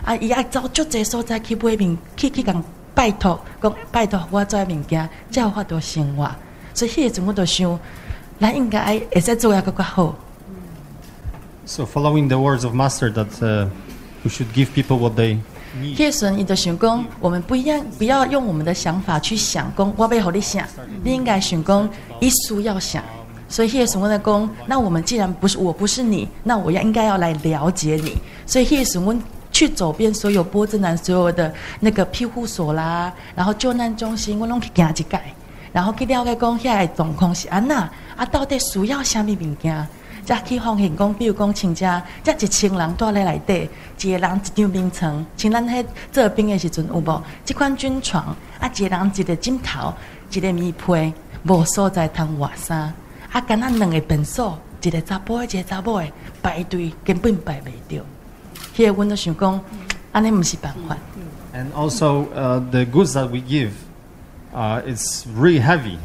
[0.04, 2.62] 啊，伊爱走足济所在去买面，去去共
[2.94, 6.30] 拜托，讲拜托我做物件，才有法度生活。
[6.74, 7.80] 所以迄个阵我就想，
[8.38, 10.14] 咱应该会使做一个较好。
[11.64, 13.68] So following the words of Master that uh,
[14.24, 15.38] we should give people what they
[15.80, 15.96] need.
[15.96, 20.66] 迄时阵伊就想讲，我们不一样，不要用我们的想法去想，讲我要互你想，
[21.02, 21.88] 你应该想讲，
[22.20, 23.02] 伊需要想。
[23.48, 28.16] 所以谢什么的功，那我们既然不是我不是你，那我要应该要来了解你。
[28.46, 29.14] 所以谢什么
[29.50, 35.20] 去走遍所有波兹南所有的那个庇护所啦，然后救难中心，我拢去行一届，
[35.70, 39.86] 然后去了解讲遐个状况是安那，啊到底需要啥物物件？
[40.24, 43.68] 再去发现讲，比如讲亲家，这一千人住在内底，
[44.00, 47.22] 一个人一张病床，像咱迄做兵的时阵有无？
[47.44, 48.24] 这款军床，
[48.60, 49.92] 啊一个人一个枕头，
[50.30, 51.12] 一个棉被，
[51.44, 52.92] 无所在通换衫。
[53.32, 56.06] 啊，干那两个便所，一个查甫，一个查某的，
[56.42, 58.02] 排队根本排袂掉。
[58.76, 59.60] 迄个，阮都想讲，
[60.12, 60.96] 安尼毋是办法。
[61.54, 63.72] And also, uh, the goods that we give,
[64.54, 65.98] uh, it's really heavy.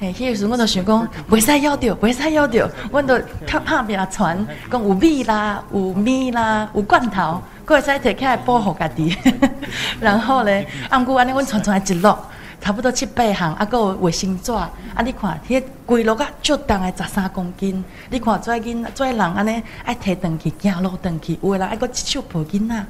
[0.00, 2.70] 嘿，迄个时我就想讲，袂使要着，袂使要着。
[2.90, 9.16] 阮都较拍拼传，讲有米啦，有米啦，有罐头，佫会使摕起来保护家己。
[10.00, 12.18] 然后咧，按过安尼，阮传传来一落。
[12.60, 14.70] 差不多七八项，啊，个卫生纸，啊，
[15.04, 17.84] 你看，迄规落啊，足重的十三公斤。
[18.08, 22.86] 你看，最近最人安尼爱摕转去，走路转去，有的人爱佫一手抱囡仔，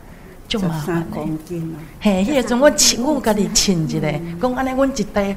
[0.48, 1.20] 足麻烦的。
[2.00, 5.36] 嘿，迄个阵我亲，我家己亲一个，讲安尼，阮一袋。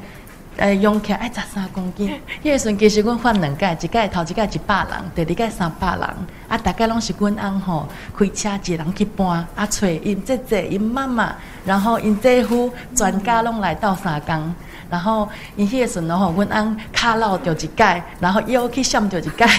[0.58, 2.10] 呃，用起来爱十三公斤。
[2.44, 6.02] 迄个时阵其实阮发两届，一届头一届一百人，第二届三百人。
[6.48, 7.88] 啊，大概拢是阮翁吼
[8.18, 14.56] 开车一个人去搬，啊，找因姐姐、因妈妈，然后因姐夫全家拢来斗相共。
[14.90, 19.46] 然后因迄个时阵吼，阮翁卡落着一届，然后腰去闪着一届。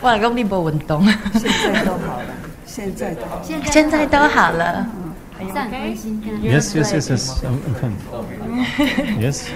[0.00, 1.04] 我来讲你无运动。
[1.32, 2.24] 现在都好了，
[2.64, 3.42] 现在都好了。
[3.72, 4.86] 现在都好了。
[6.42, 7.42] Yes, yes, yes, yes.
[7.44, 7.96] I'm, I'm fine.
[9.20, 9.48] Yes.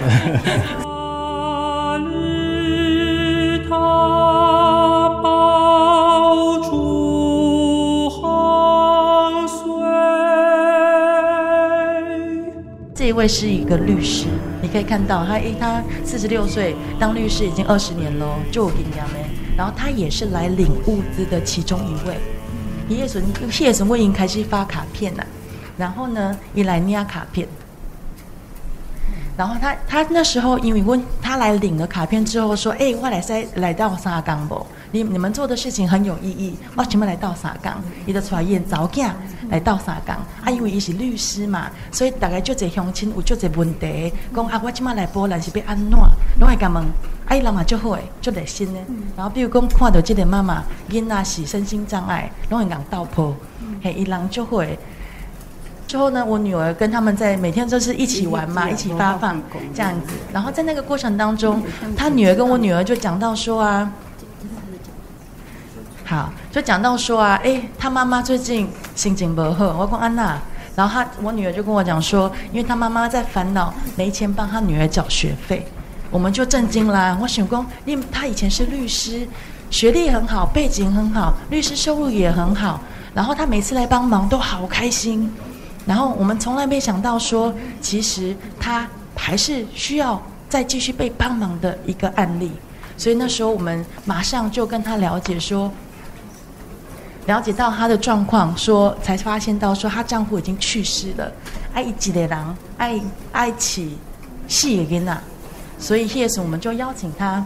[12.95, 14.27] 这一位是一个律师，
[14.61, 19.25] 你可以看到他，诶，他四十六岁当律师已经二十年了，就我跟你讲嘞。
[19.57, 22.17] 然后他也是来领物资的其中一位。
[22.89, 23.23] 叶顺，
[23.59, 25.25] 叶顺，我已经开始发卡片了。
[25.79, 27.47] 然后呢，伊来捏卡片。
[29.37, 34.67] 然后他他那时候因为问他来领了卡片之后说：“哎，我来塞来到三江不？
[34.91, 36.57] 你你们做的事情很有意义。
[36.75, 39.15] 我请问来到三江，伊就出来演早讲
[39.49, 40.17] 来到三江。
[40.43, 45.89] 啊，因为伊是律师嘛，所以大概就这乡亲有就这问题，讲啊，我今麦来波兰是要安怎？
[46.41, 46.83] 拢会甲问，
[47.25, 48.79] 啊，伊人嘛就好诶，就热心呢。
[49.15, 53.33] 然后比如讲看到这个妈妈囡仔是身心障碍，拢会讲道破，
[53.81, 54.77] 嘿，伊人就会。
[55.89, 59.41] 之后呢，我女儿跟他们在每天都是一起玩嘛，一起发放
[59.73, 60.13] 这样子。
[60.31, 61.63] 然后在那个过程当中，
[61.97, 63.91] 他女儿跟我女儿就讲到说啊，
[66.05, 70.37] 好，就讲到说啊，哎，他妈妈最近心情不好，我讲安娜。
[70.75, 75.65] 然后他我女儿就跟我讲说，因为他妈妈在烦恼没钱帮他女儿缴学费，
[76.11, 77.17] 我们就震惊啦。
[77.19, 79.27] 我想说，因为他以前是律师，
[79.71, 82.79] 学历很好，背景很好，律师收入也很好，
[83.15, 85.33] 然后他每次来帮忙都好开心。
[85.89, 92.51] 然后我们从来没想到说，其实他还是需要再继续被帮忙的一个案例。
[92.95, 95.71] 所以那时候我们马上就跟他了解说，
[97.25, 101.31] 了解到她的状况，说才发现到说她丈夫已经去世了，
[101.73, 103.97] 爱一的人，爱爱起
[104.47, 105.17] 细的囡仔，
[105.79, 107.43] 所以那时我们就邀请他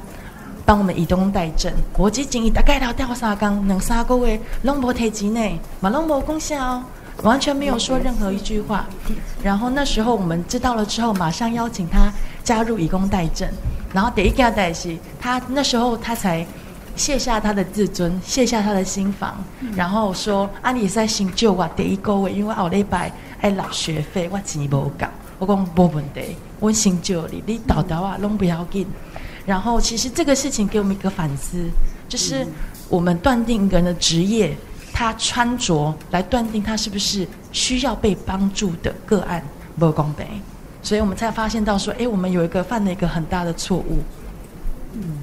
[0.65, 1.71] 帮我们以工代证。
[1.97, 6.83] 我只建议大概要调三工，两三个月拢无提钱呢，嘛拢无贡献哦。
[7.21, 8.85] 完全没有说任何一句话，
[9.43, 12.11] 然后那时候我们知道了之后，马上邀请他
[12.43, 13.47] 加入以工代赈。
[13.93, 16.45] 然后第一件代西，他那时候他才
[16.95, 19.35] 卸下他的自尊，卸下他的心防，
[19.75, 25.05] 然后说：“啊，你在新旧啊第一个月，因为后礼拜爱老学费，我钱无够。”
[25.39, 28.87] 我讲无问题，我新旧你你倒倒啊，拢不要紧。
[29.45, 31.69] 然后其实这个事情给我们一个反思，
[32.07, 32.47] 就是
[32.87, 34.55] 我们断定一个人的职业。
[34.93, 39.43] 他穿着来断定他是不是需要被帮助的个案，
[39.79, 40.25] 不公平，
[40.83, 43.97] 所以我们才发现到说，哎，我们有一个犯了一个很大的错误。
[44.93, 45.17] 嗯，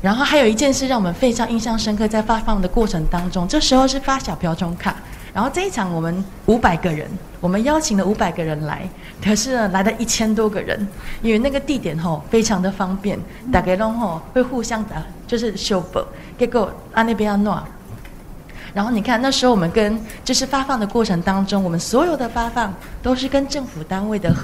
[0.00, 4.94] 然后还有一件事让我们非常印象深刻，在发放的过程当中，这时候是发小瓢虫卡，
[5.34, 7.10] 然后这一场我们五百个人，
[7.40, 8.88] 我们邀请了五百个人来，
[9.20, 10.86] 可是呢来了一千多个人，
[11.20, 13.18] 因为那个地点吼非常的方便，
[13.50, 16.00] 大家拢吼会互相打，就是修补，
[16.38, 17.58] 结果啊那边要弄。
[18.72, 24.34] 然后你看，那时候我们跟就是发放的过程当中，我们所有的发放都是跟政府单位的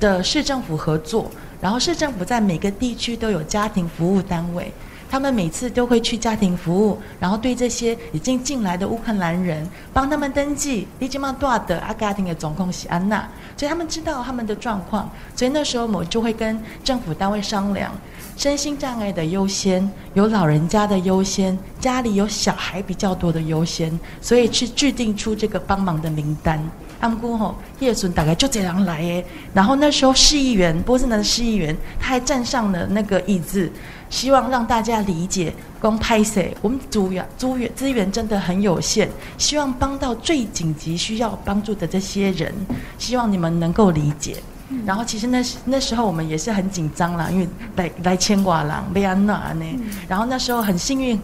[0.00, 4.72] 的市政府合作，然后市政府在每个地区都有家庭服务单位，
[5.10, 17.92] 他们每次都会去家庭服务，然后对这些已经进来的乌克兰人帮他们登记，你这么大的阿家庭的总共是安娜，所以他们知道他们的状况，所以那时候我们就会跟政府单位商量。
[18.38, 26.62] 身心障碍的优先，有老人家的优先，家里有小孩比较多的优先，所以去制定出这个帮忙的名单。
[27.00, 33.68] 他们过后叶顺大概就这样来诶，然后那时候市议员波士南的市议员他还站上了那个椅子，
[34.08, 36.56] 希望让大家理解，公拍谁？
[36.62, 42.54] 我们资源资源资源真的很有限，希望帮到最紧急需要帮助的这些人，
[42.98, 44.36] 希望你们能够理解。
[44.84, 49.64] 然后其实那时那时候我们也是很紧张啦，因为来来牵挂郎被安娜呢。
[50.06, 51.18] 然后那时候很幸运，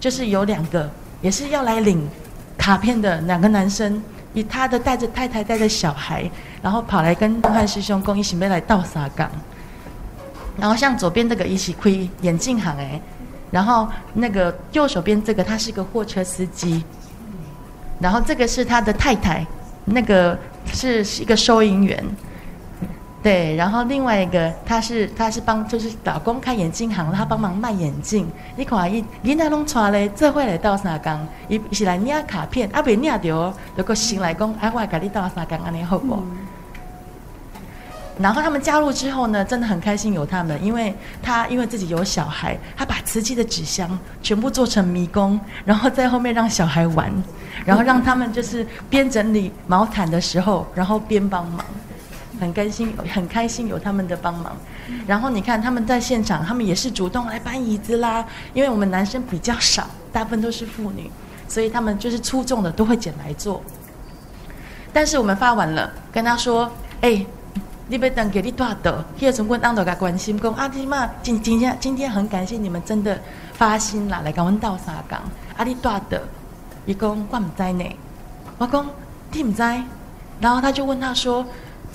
[0.00, 0.90] 就是有两个
[1.20, 2.08] 也是要来领
[2.56, 6.30] 卡片的两个男生，以他的带着太太带着小孩，
[6.62, 9.30] 然后跑来跟东汉师兄公一起没来到沙港。
[10.58, 12.98] 然后像左边这个一起亏眼镜行哎，
[13.50, 16.82] 然后那个右手边这个他是个货车司机，
[18.00, 19.46] 然后这个是他的太太，
[19.84, 20.38] 那个
[20.72, 22.02] 是是一个收银员。
[23.26, 28.30] 对，然后另外一个他是他是帮就是老公开眼镜行，他帮忙卖眼镜。
[28.54, 36.14] 你看伊伊那拢带嘞，这会来到三江，伊是来领卡片，阿未领到，如果新来讲，哎，我来给你到三江，安尼好不？
[36.14, 36.36] 嗯、
[38.20, 47.12] 然后他们加入之后呢，真的很开心有他们，因为他因为自己有小孩，他把瓷器的纸箱全部做成迷宫，然后在后面让小孩玩，
[47.64, 51.64] 然后让他们就是边整理毛毯的时候，然后边帮忙。
[52.38, 54.56] 很开心，很开心有他们的帮忙。
[55.06, 58.24] 然后你看他们在现场，他们也是主动来搬椅子啦。
[58.54, 61.10] 因为我们男生比较少，大部分都是妇女，
[61.48, 63.62] 所以他们就是粗重的都会捡来做。
[64.92, 66.70] 但是我们发完了，跟他说
[67.02, 67.24] ：“哎，
[67.88, 73.20] 你别等给你大的，叶崇坤当多个关心工阿弟嘛，今今天今天很感谢你们真的
[73.54, 75.20] 发心啦，来跟我们倒沙缸。
[75.56, 76.22] 阿弟大的，
[76.86, 77.96] 一共我唔知呢，
[78.58, 78.88] 我讲
[79.32, 79.62] 你唔知，
[80.40, 81.44] 然后他就问他说。”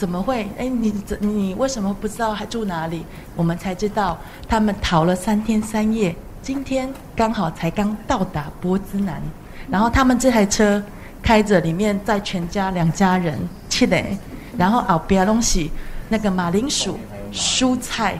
[0.01, 0.47] 怎么会？
[0.57, 3.05] 哎，你怎你为什么不知道还住哪里？
[3.35, 9.21] 我们才知道，他们逃了三天三夜，今天刚好才刚到达波兹南。
[9.69, 10.81] 然后他们这台车
[11.21, 13.37] 开着，里面载全家两家人
[13.69, 14.17] 去嘞。
[14.57, 15.69] 然后后边东西
[16.09, 16.97] 那个马铃薯、
[17.31, 18.19] 蔬菜，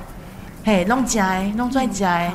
[0.64, 2.32] 嘿，弄起来弄出来家。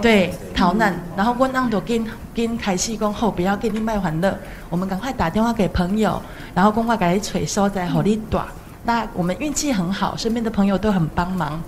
[0.00, 0.98] 对，逃难。
[1.14, 2.02] 然后温安都跟
[2.34, 4.34] 跟开始讲后不要给你卖欢乐，
[4.70, 6.22] 我们赶快打电话给朋友，
[6.54, 8.46] 然后赶快给你催收在好利短。
[8.84, 11.60] 那我们运气很好，身边的朋友都很帮忙，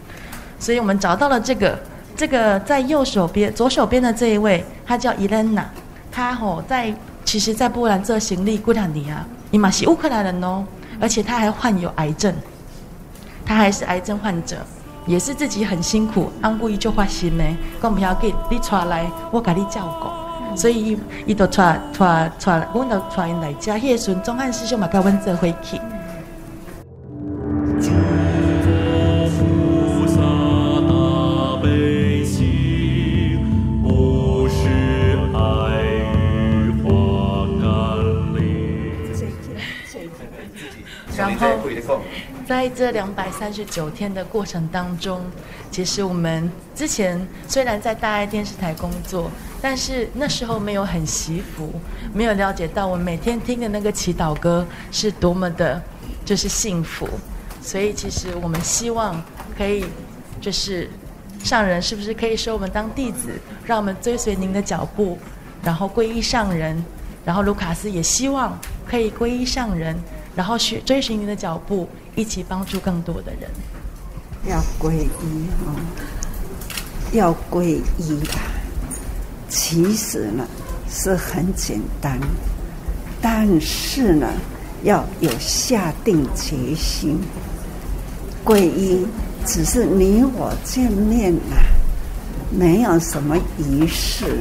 [0.58, 1.78] 所以我们找到了这个
[2.16, 5.64] 这个在右手边、左手边的这一位，他叫伊莲娜，
[6.10, 6.94] 他吼在
[7.24, 10.64] 其实，在波兰做行李，古兰尼亚，伊玛是乌克兰人哦，
[11.00, 12.34] 而且他还患有癌症，
[13.44, 14.56] 他还是癌症患者，
[15.06, 17.44] 也是自己很辛苦，安故意就发心呢，
[17.80, 22.04] 讲不要紧，你出来，我给你照顾，所以伊伊就出出
[22.38, 25.80] 出，我就出因来家，迄个时阵钟汉师兄嘛跟阮做伙去。
[42.62, 45.20] 在这两百三十九天的过程当中，
[45.72, 49.28] 其实我们之前虽然在大爱电视台工作，
[49.60, 51.72] 但是那时候没有很惜福，
[52.14, 55.82] 没有了解到我每天听的那个祈祷歌是多么的，
[56.24, 57.08] 就是幸福。
[57.60, 59.20] 所以其实我们希望
[59.58, 59.84] 可以，
[60.40, 60.88] 就是
[61.42, 63.30] 上人是不是可以收我们当弟子，
[63.64, 65.18] 让我们追随您的脚步，
[65.64, 66.80] 然后皈依上人，
[67.24, 68.56] 然后卢卡斯也希望
[68.86, 69.96] 可以皈依上人，
[70.34, 71.88] 然后学追寻您的脚步。
[72.14, 73.50] 一起帮助更多的人。
[74.46, 75.74] 要皈依哦，
[77.12, 78.52] 要皈依啊。
[79.48, 80.46] 其实呢
[80.90, 82.20] 是很简单，
[83.22, 84.28] 但是呢
[84.82, 87.18] 要有下定决心。
[88.44, 89.06] 皈依
[89.46, 91.56] 只是你我见面呐，
[92.50, 94.40] 没有什么仪式。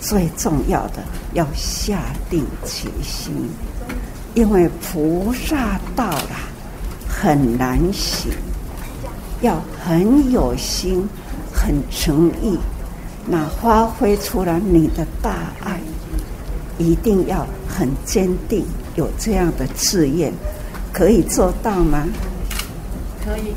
[0.00, 1.02] 最重要的
[1.34, 2.00] 要下
[2.30, 3.34] 定决心，
[4.40, 6.48] 因为菩萨道啦。
[7.06, 8.32] 很难行，
[9.42, 11.06] 要很有心，
[11.52, 12.58] 很诚意，
[13.26, 15.78] 那发挥出来你的大爱，
[16.78, 18.64] 一定要很坚定，
[18.94, 20.32] 有这样的志愿，
[20.90, 22.08] 可以做到吗？
[23.22, 23.52] 可以，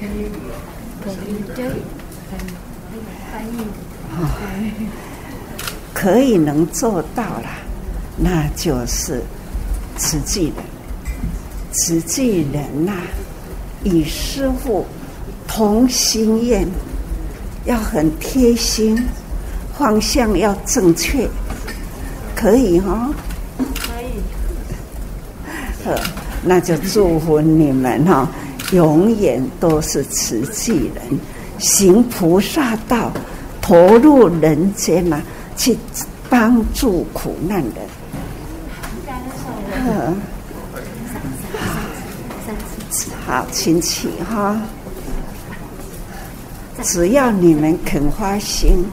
[0.00, 0.30] 可以，
[1.04, 1.14] 可以，
[1.54, 1.82] 可以，
[3.30, 3.42] 可
[4.64, 4.88] 以，
[5.92, 6.38] 可以。
[6.38, 7.50] 能做到了，
[8.22, 9.22] 那就是
[9.96, 10.54] 慈济人。
[11.72, 12.92] 慈济人呐、
[13.84, 14.84] 与师父
[15.46, 16.68] 同心愿，
[17.64, 19.06] 要很贴心，
[19.78, 21.28] 方向要正确，
[22.34, 23.14] 可以哈、哦？
[23.74, 25.94] 可以。
[26.42, 28.28] 那就祝福你们哈、哦，
[28.72, 31.18] 永远都是慈济人，
[31.58, 33.12] 行菩萨道，
[33.60, 35.22] 投入人间呐、
[35.56, 35.78] 去
[36.28, 37.74] 帮助苦难人。
[39.86, 40.14] 呃
[43.30, 44.60] 好，亲戚哈！
[46.82, 48.84] 只要你们肯花心，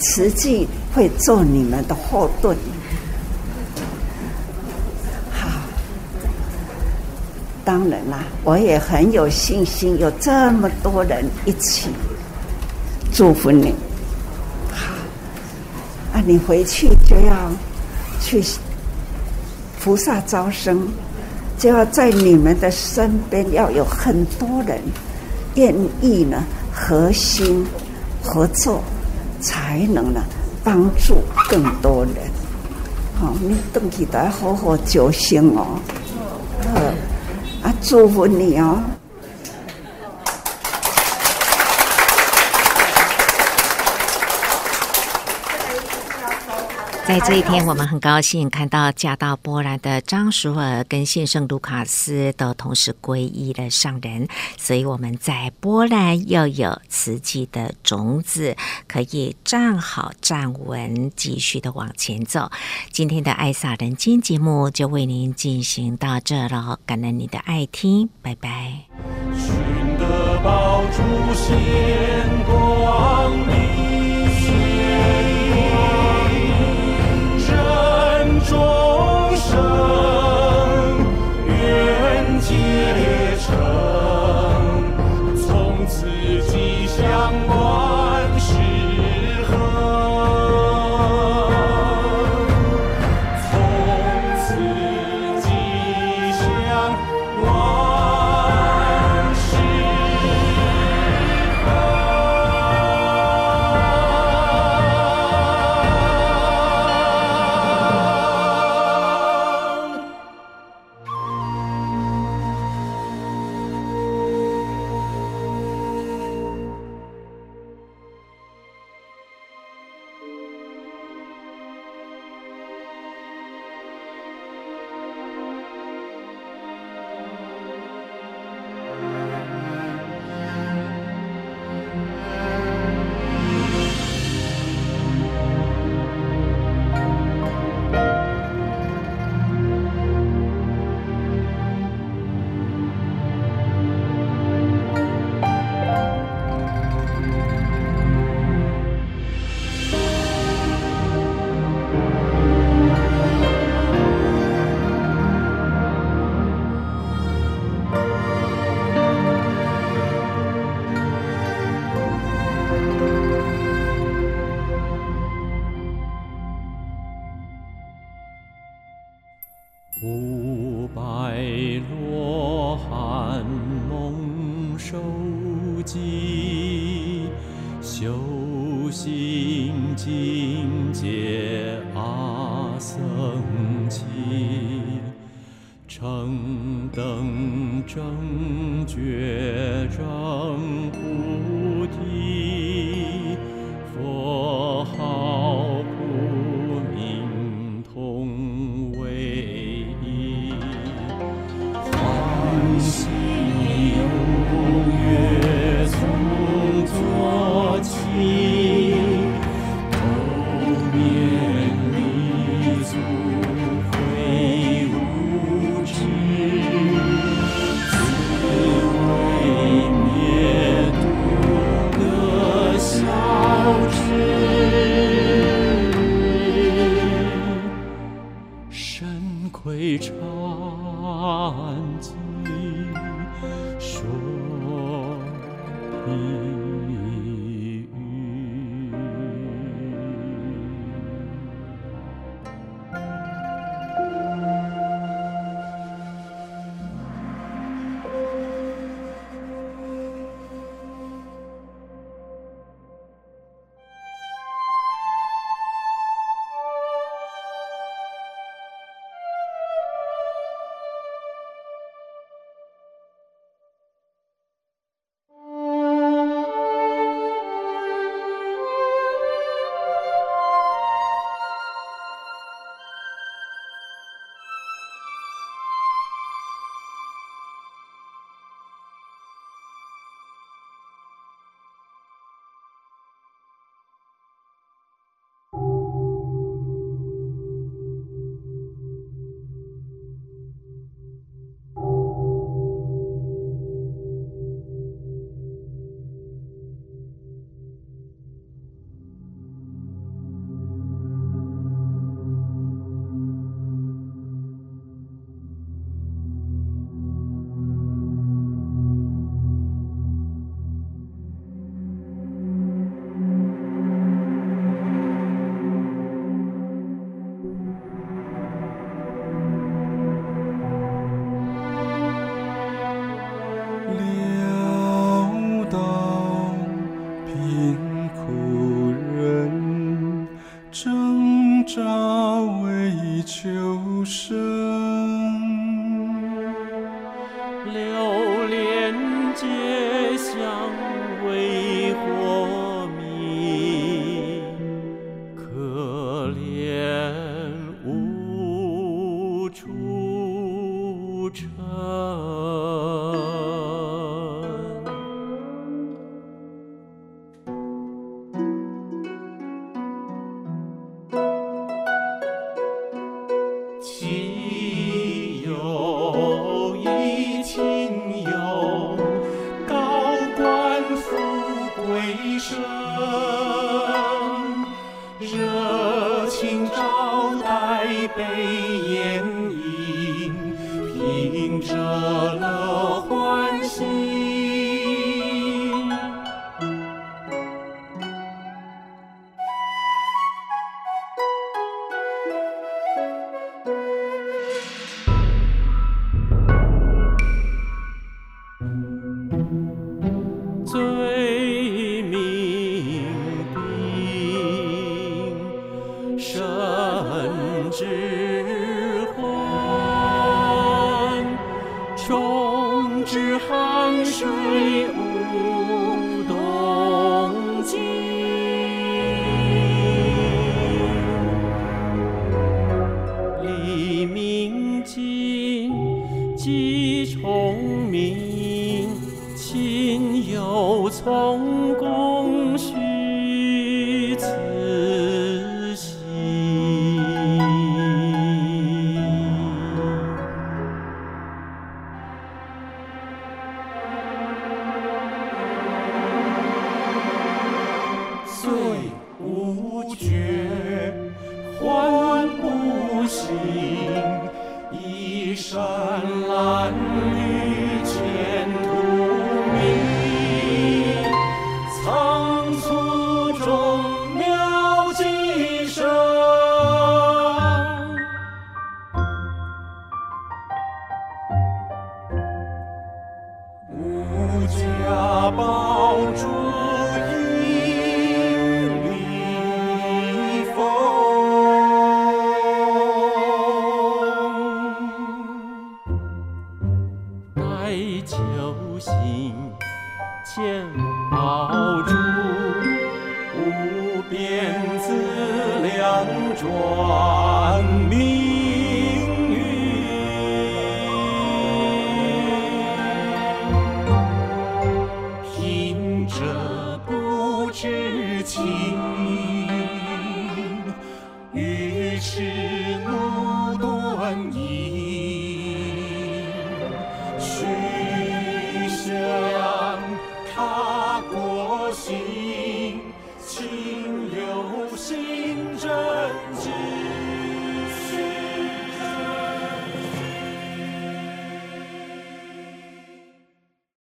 [0.00, 2.56] 慈济会做你们的后盾。
[5.30, 5.50] 好，
[7.62, 11.90] 当然啦，我也很有信心，有这么多人一起
[13.12, 13.74] 祝福你。
[14.70, 14.94] 好，
[16.14, 17.52] 啊，你回去就要
[18.18, 18.42] 去
[19.78, 20.88] 菩萨招生。
[21.58, 24.80] 就要在你们的身边，要有很多人
[25.56, 27.66] 愿意呢，核心
[28.22, 28.80] 合作，
[29.40, 30.22] 才能呢
[30.62, 31.16] 帮助
[31.48, 32.14] 更多人。
[33.20, 35.66] 好，你等起来好好修行哦。
[36.74, 36.92] 呃，
[37.62, 38.78] 啊，祝福你哦。
[47.08, 54.28] 在这一天，我们很高兴看到嫁到波兰的张淑尔跟先生卢卡斯都同时皈依了上人，
[54.58, 58.54] 所以我们在波兰又有慈济的种子，
[58.86, 62.50] 可以站好站稳，继续的往前走。
[62.92, 68.84] 今天的爱洒人间节目就为您进行到这了，感恩你的爱听，拜拜。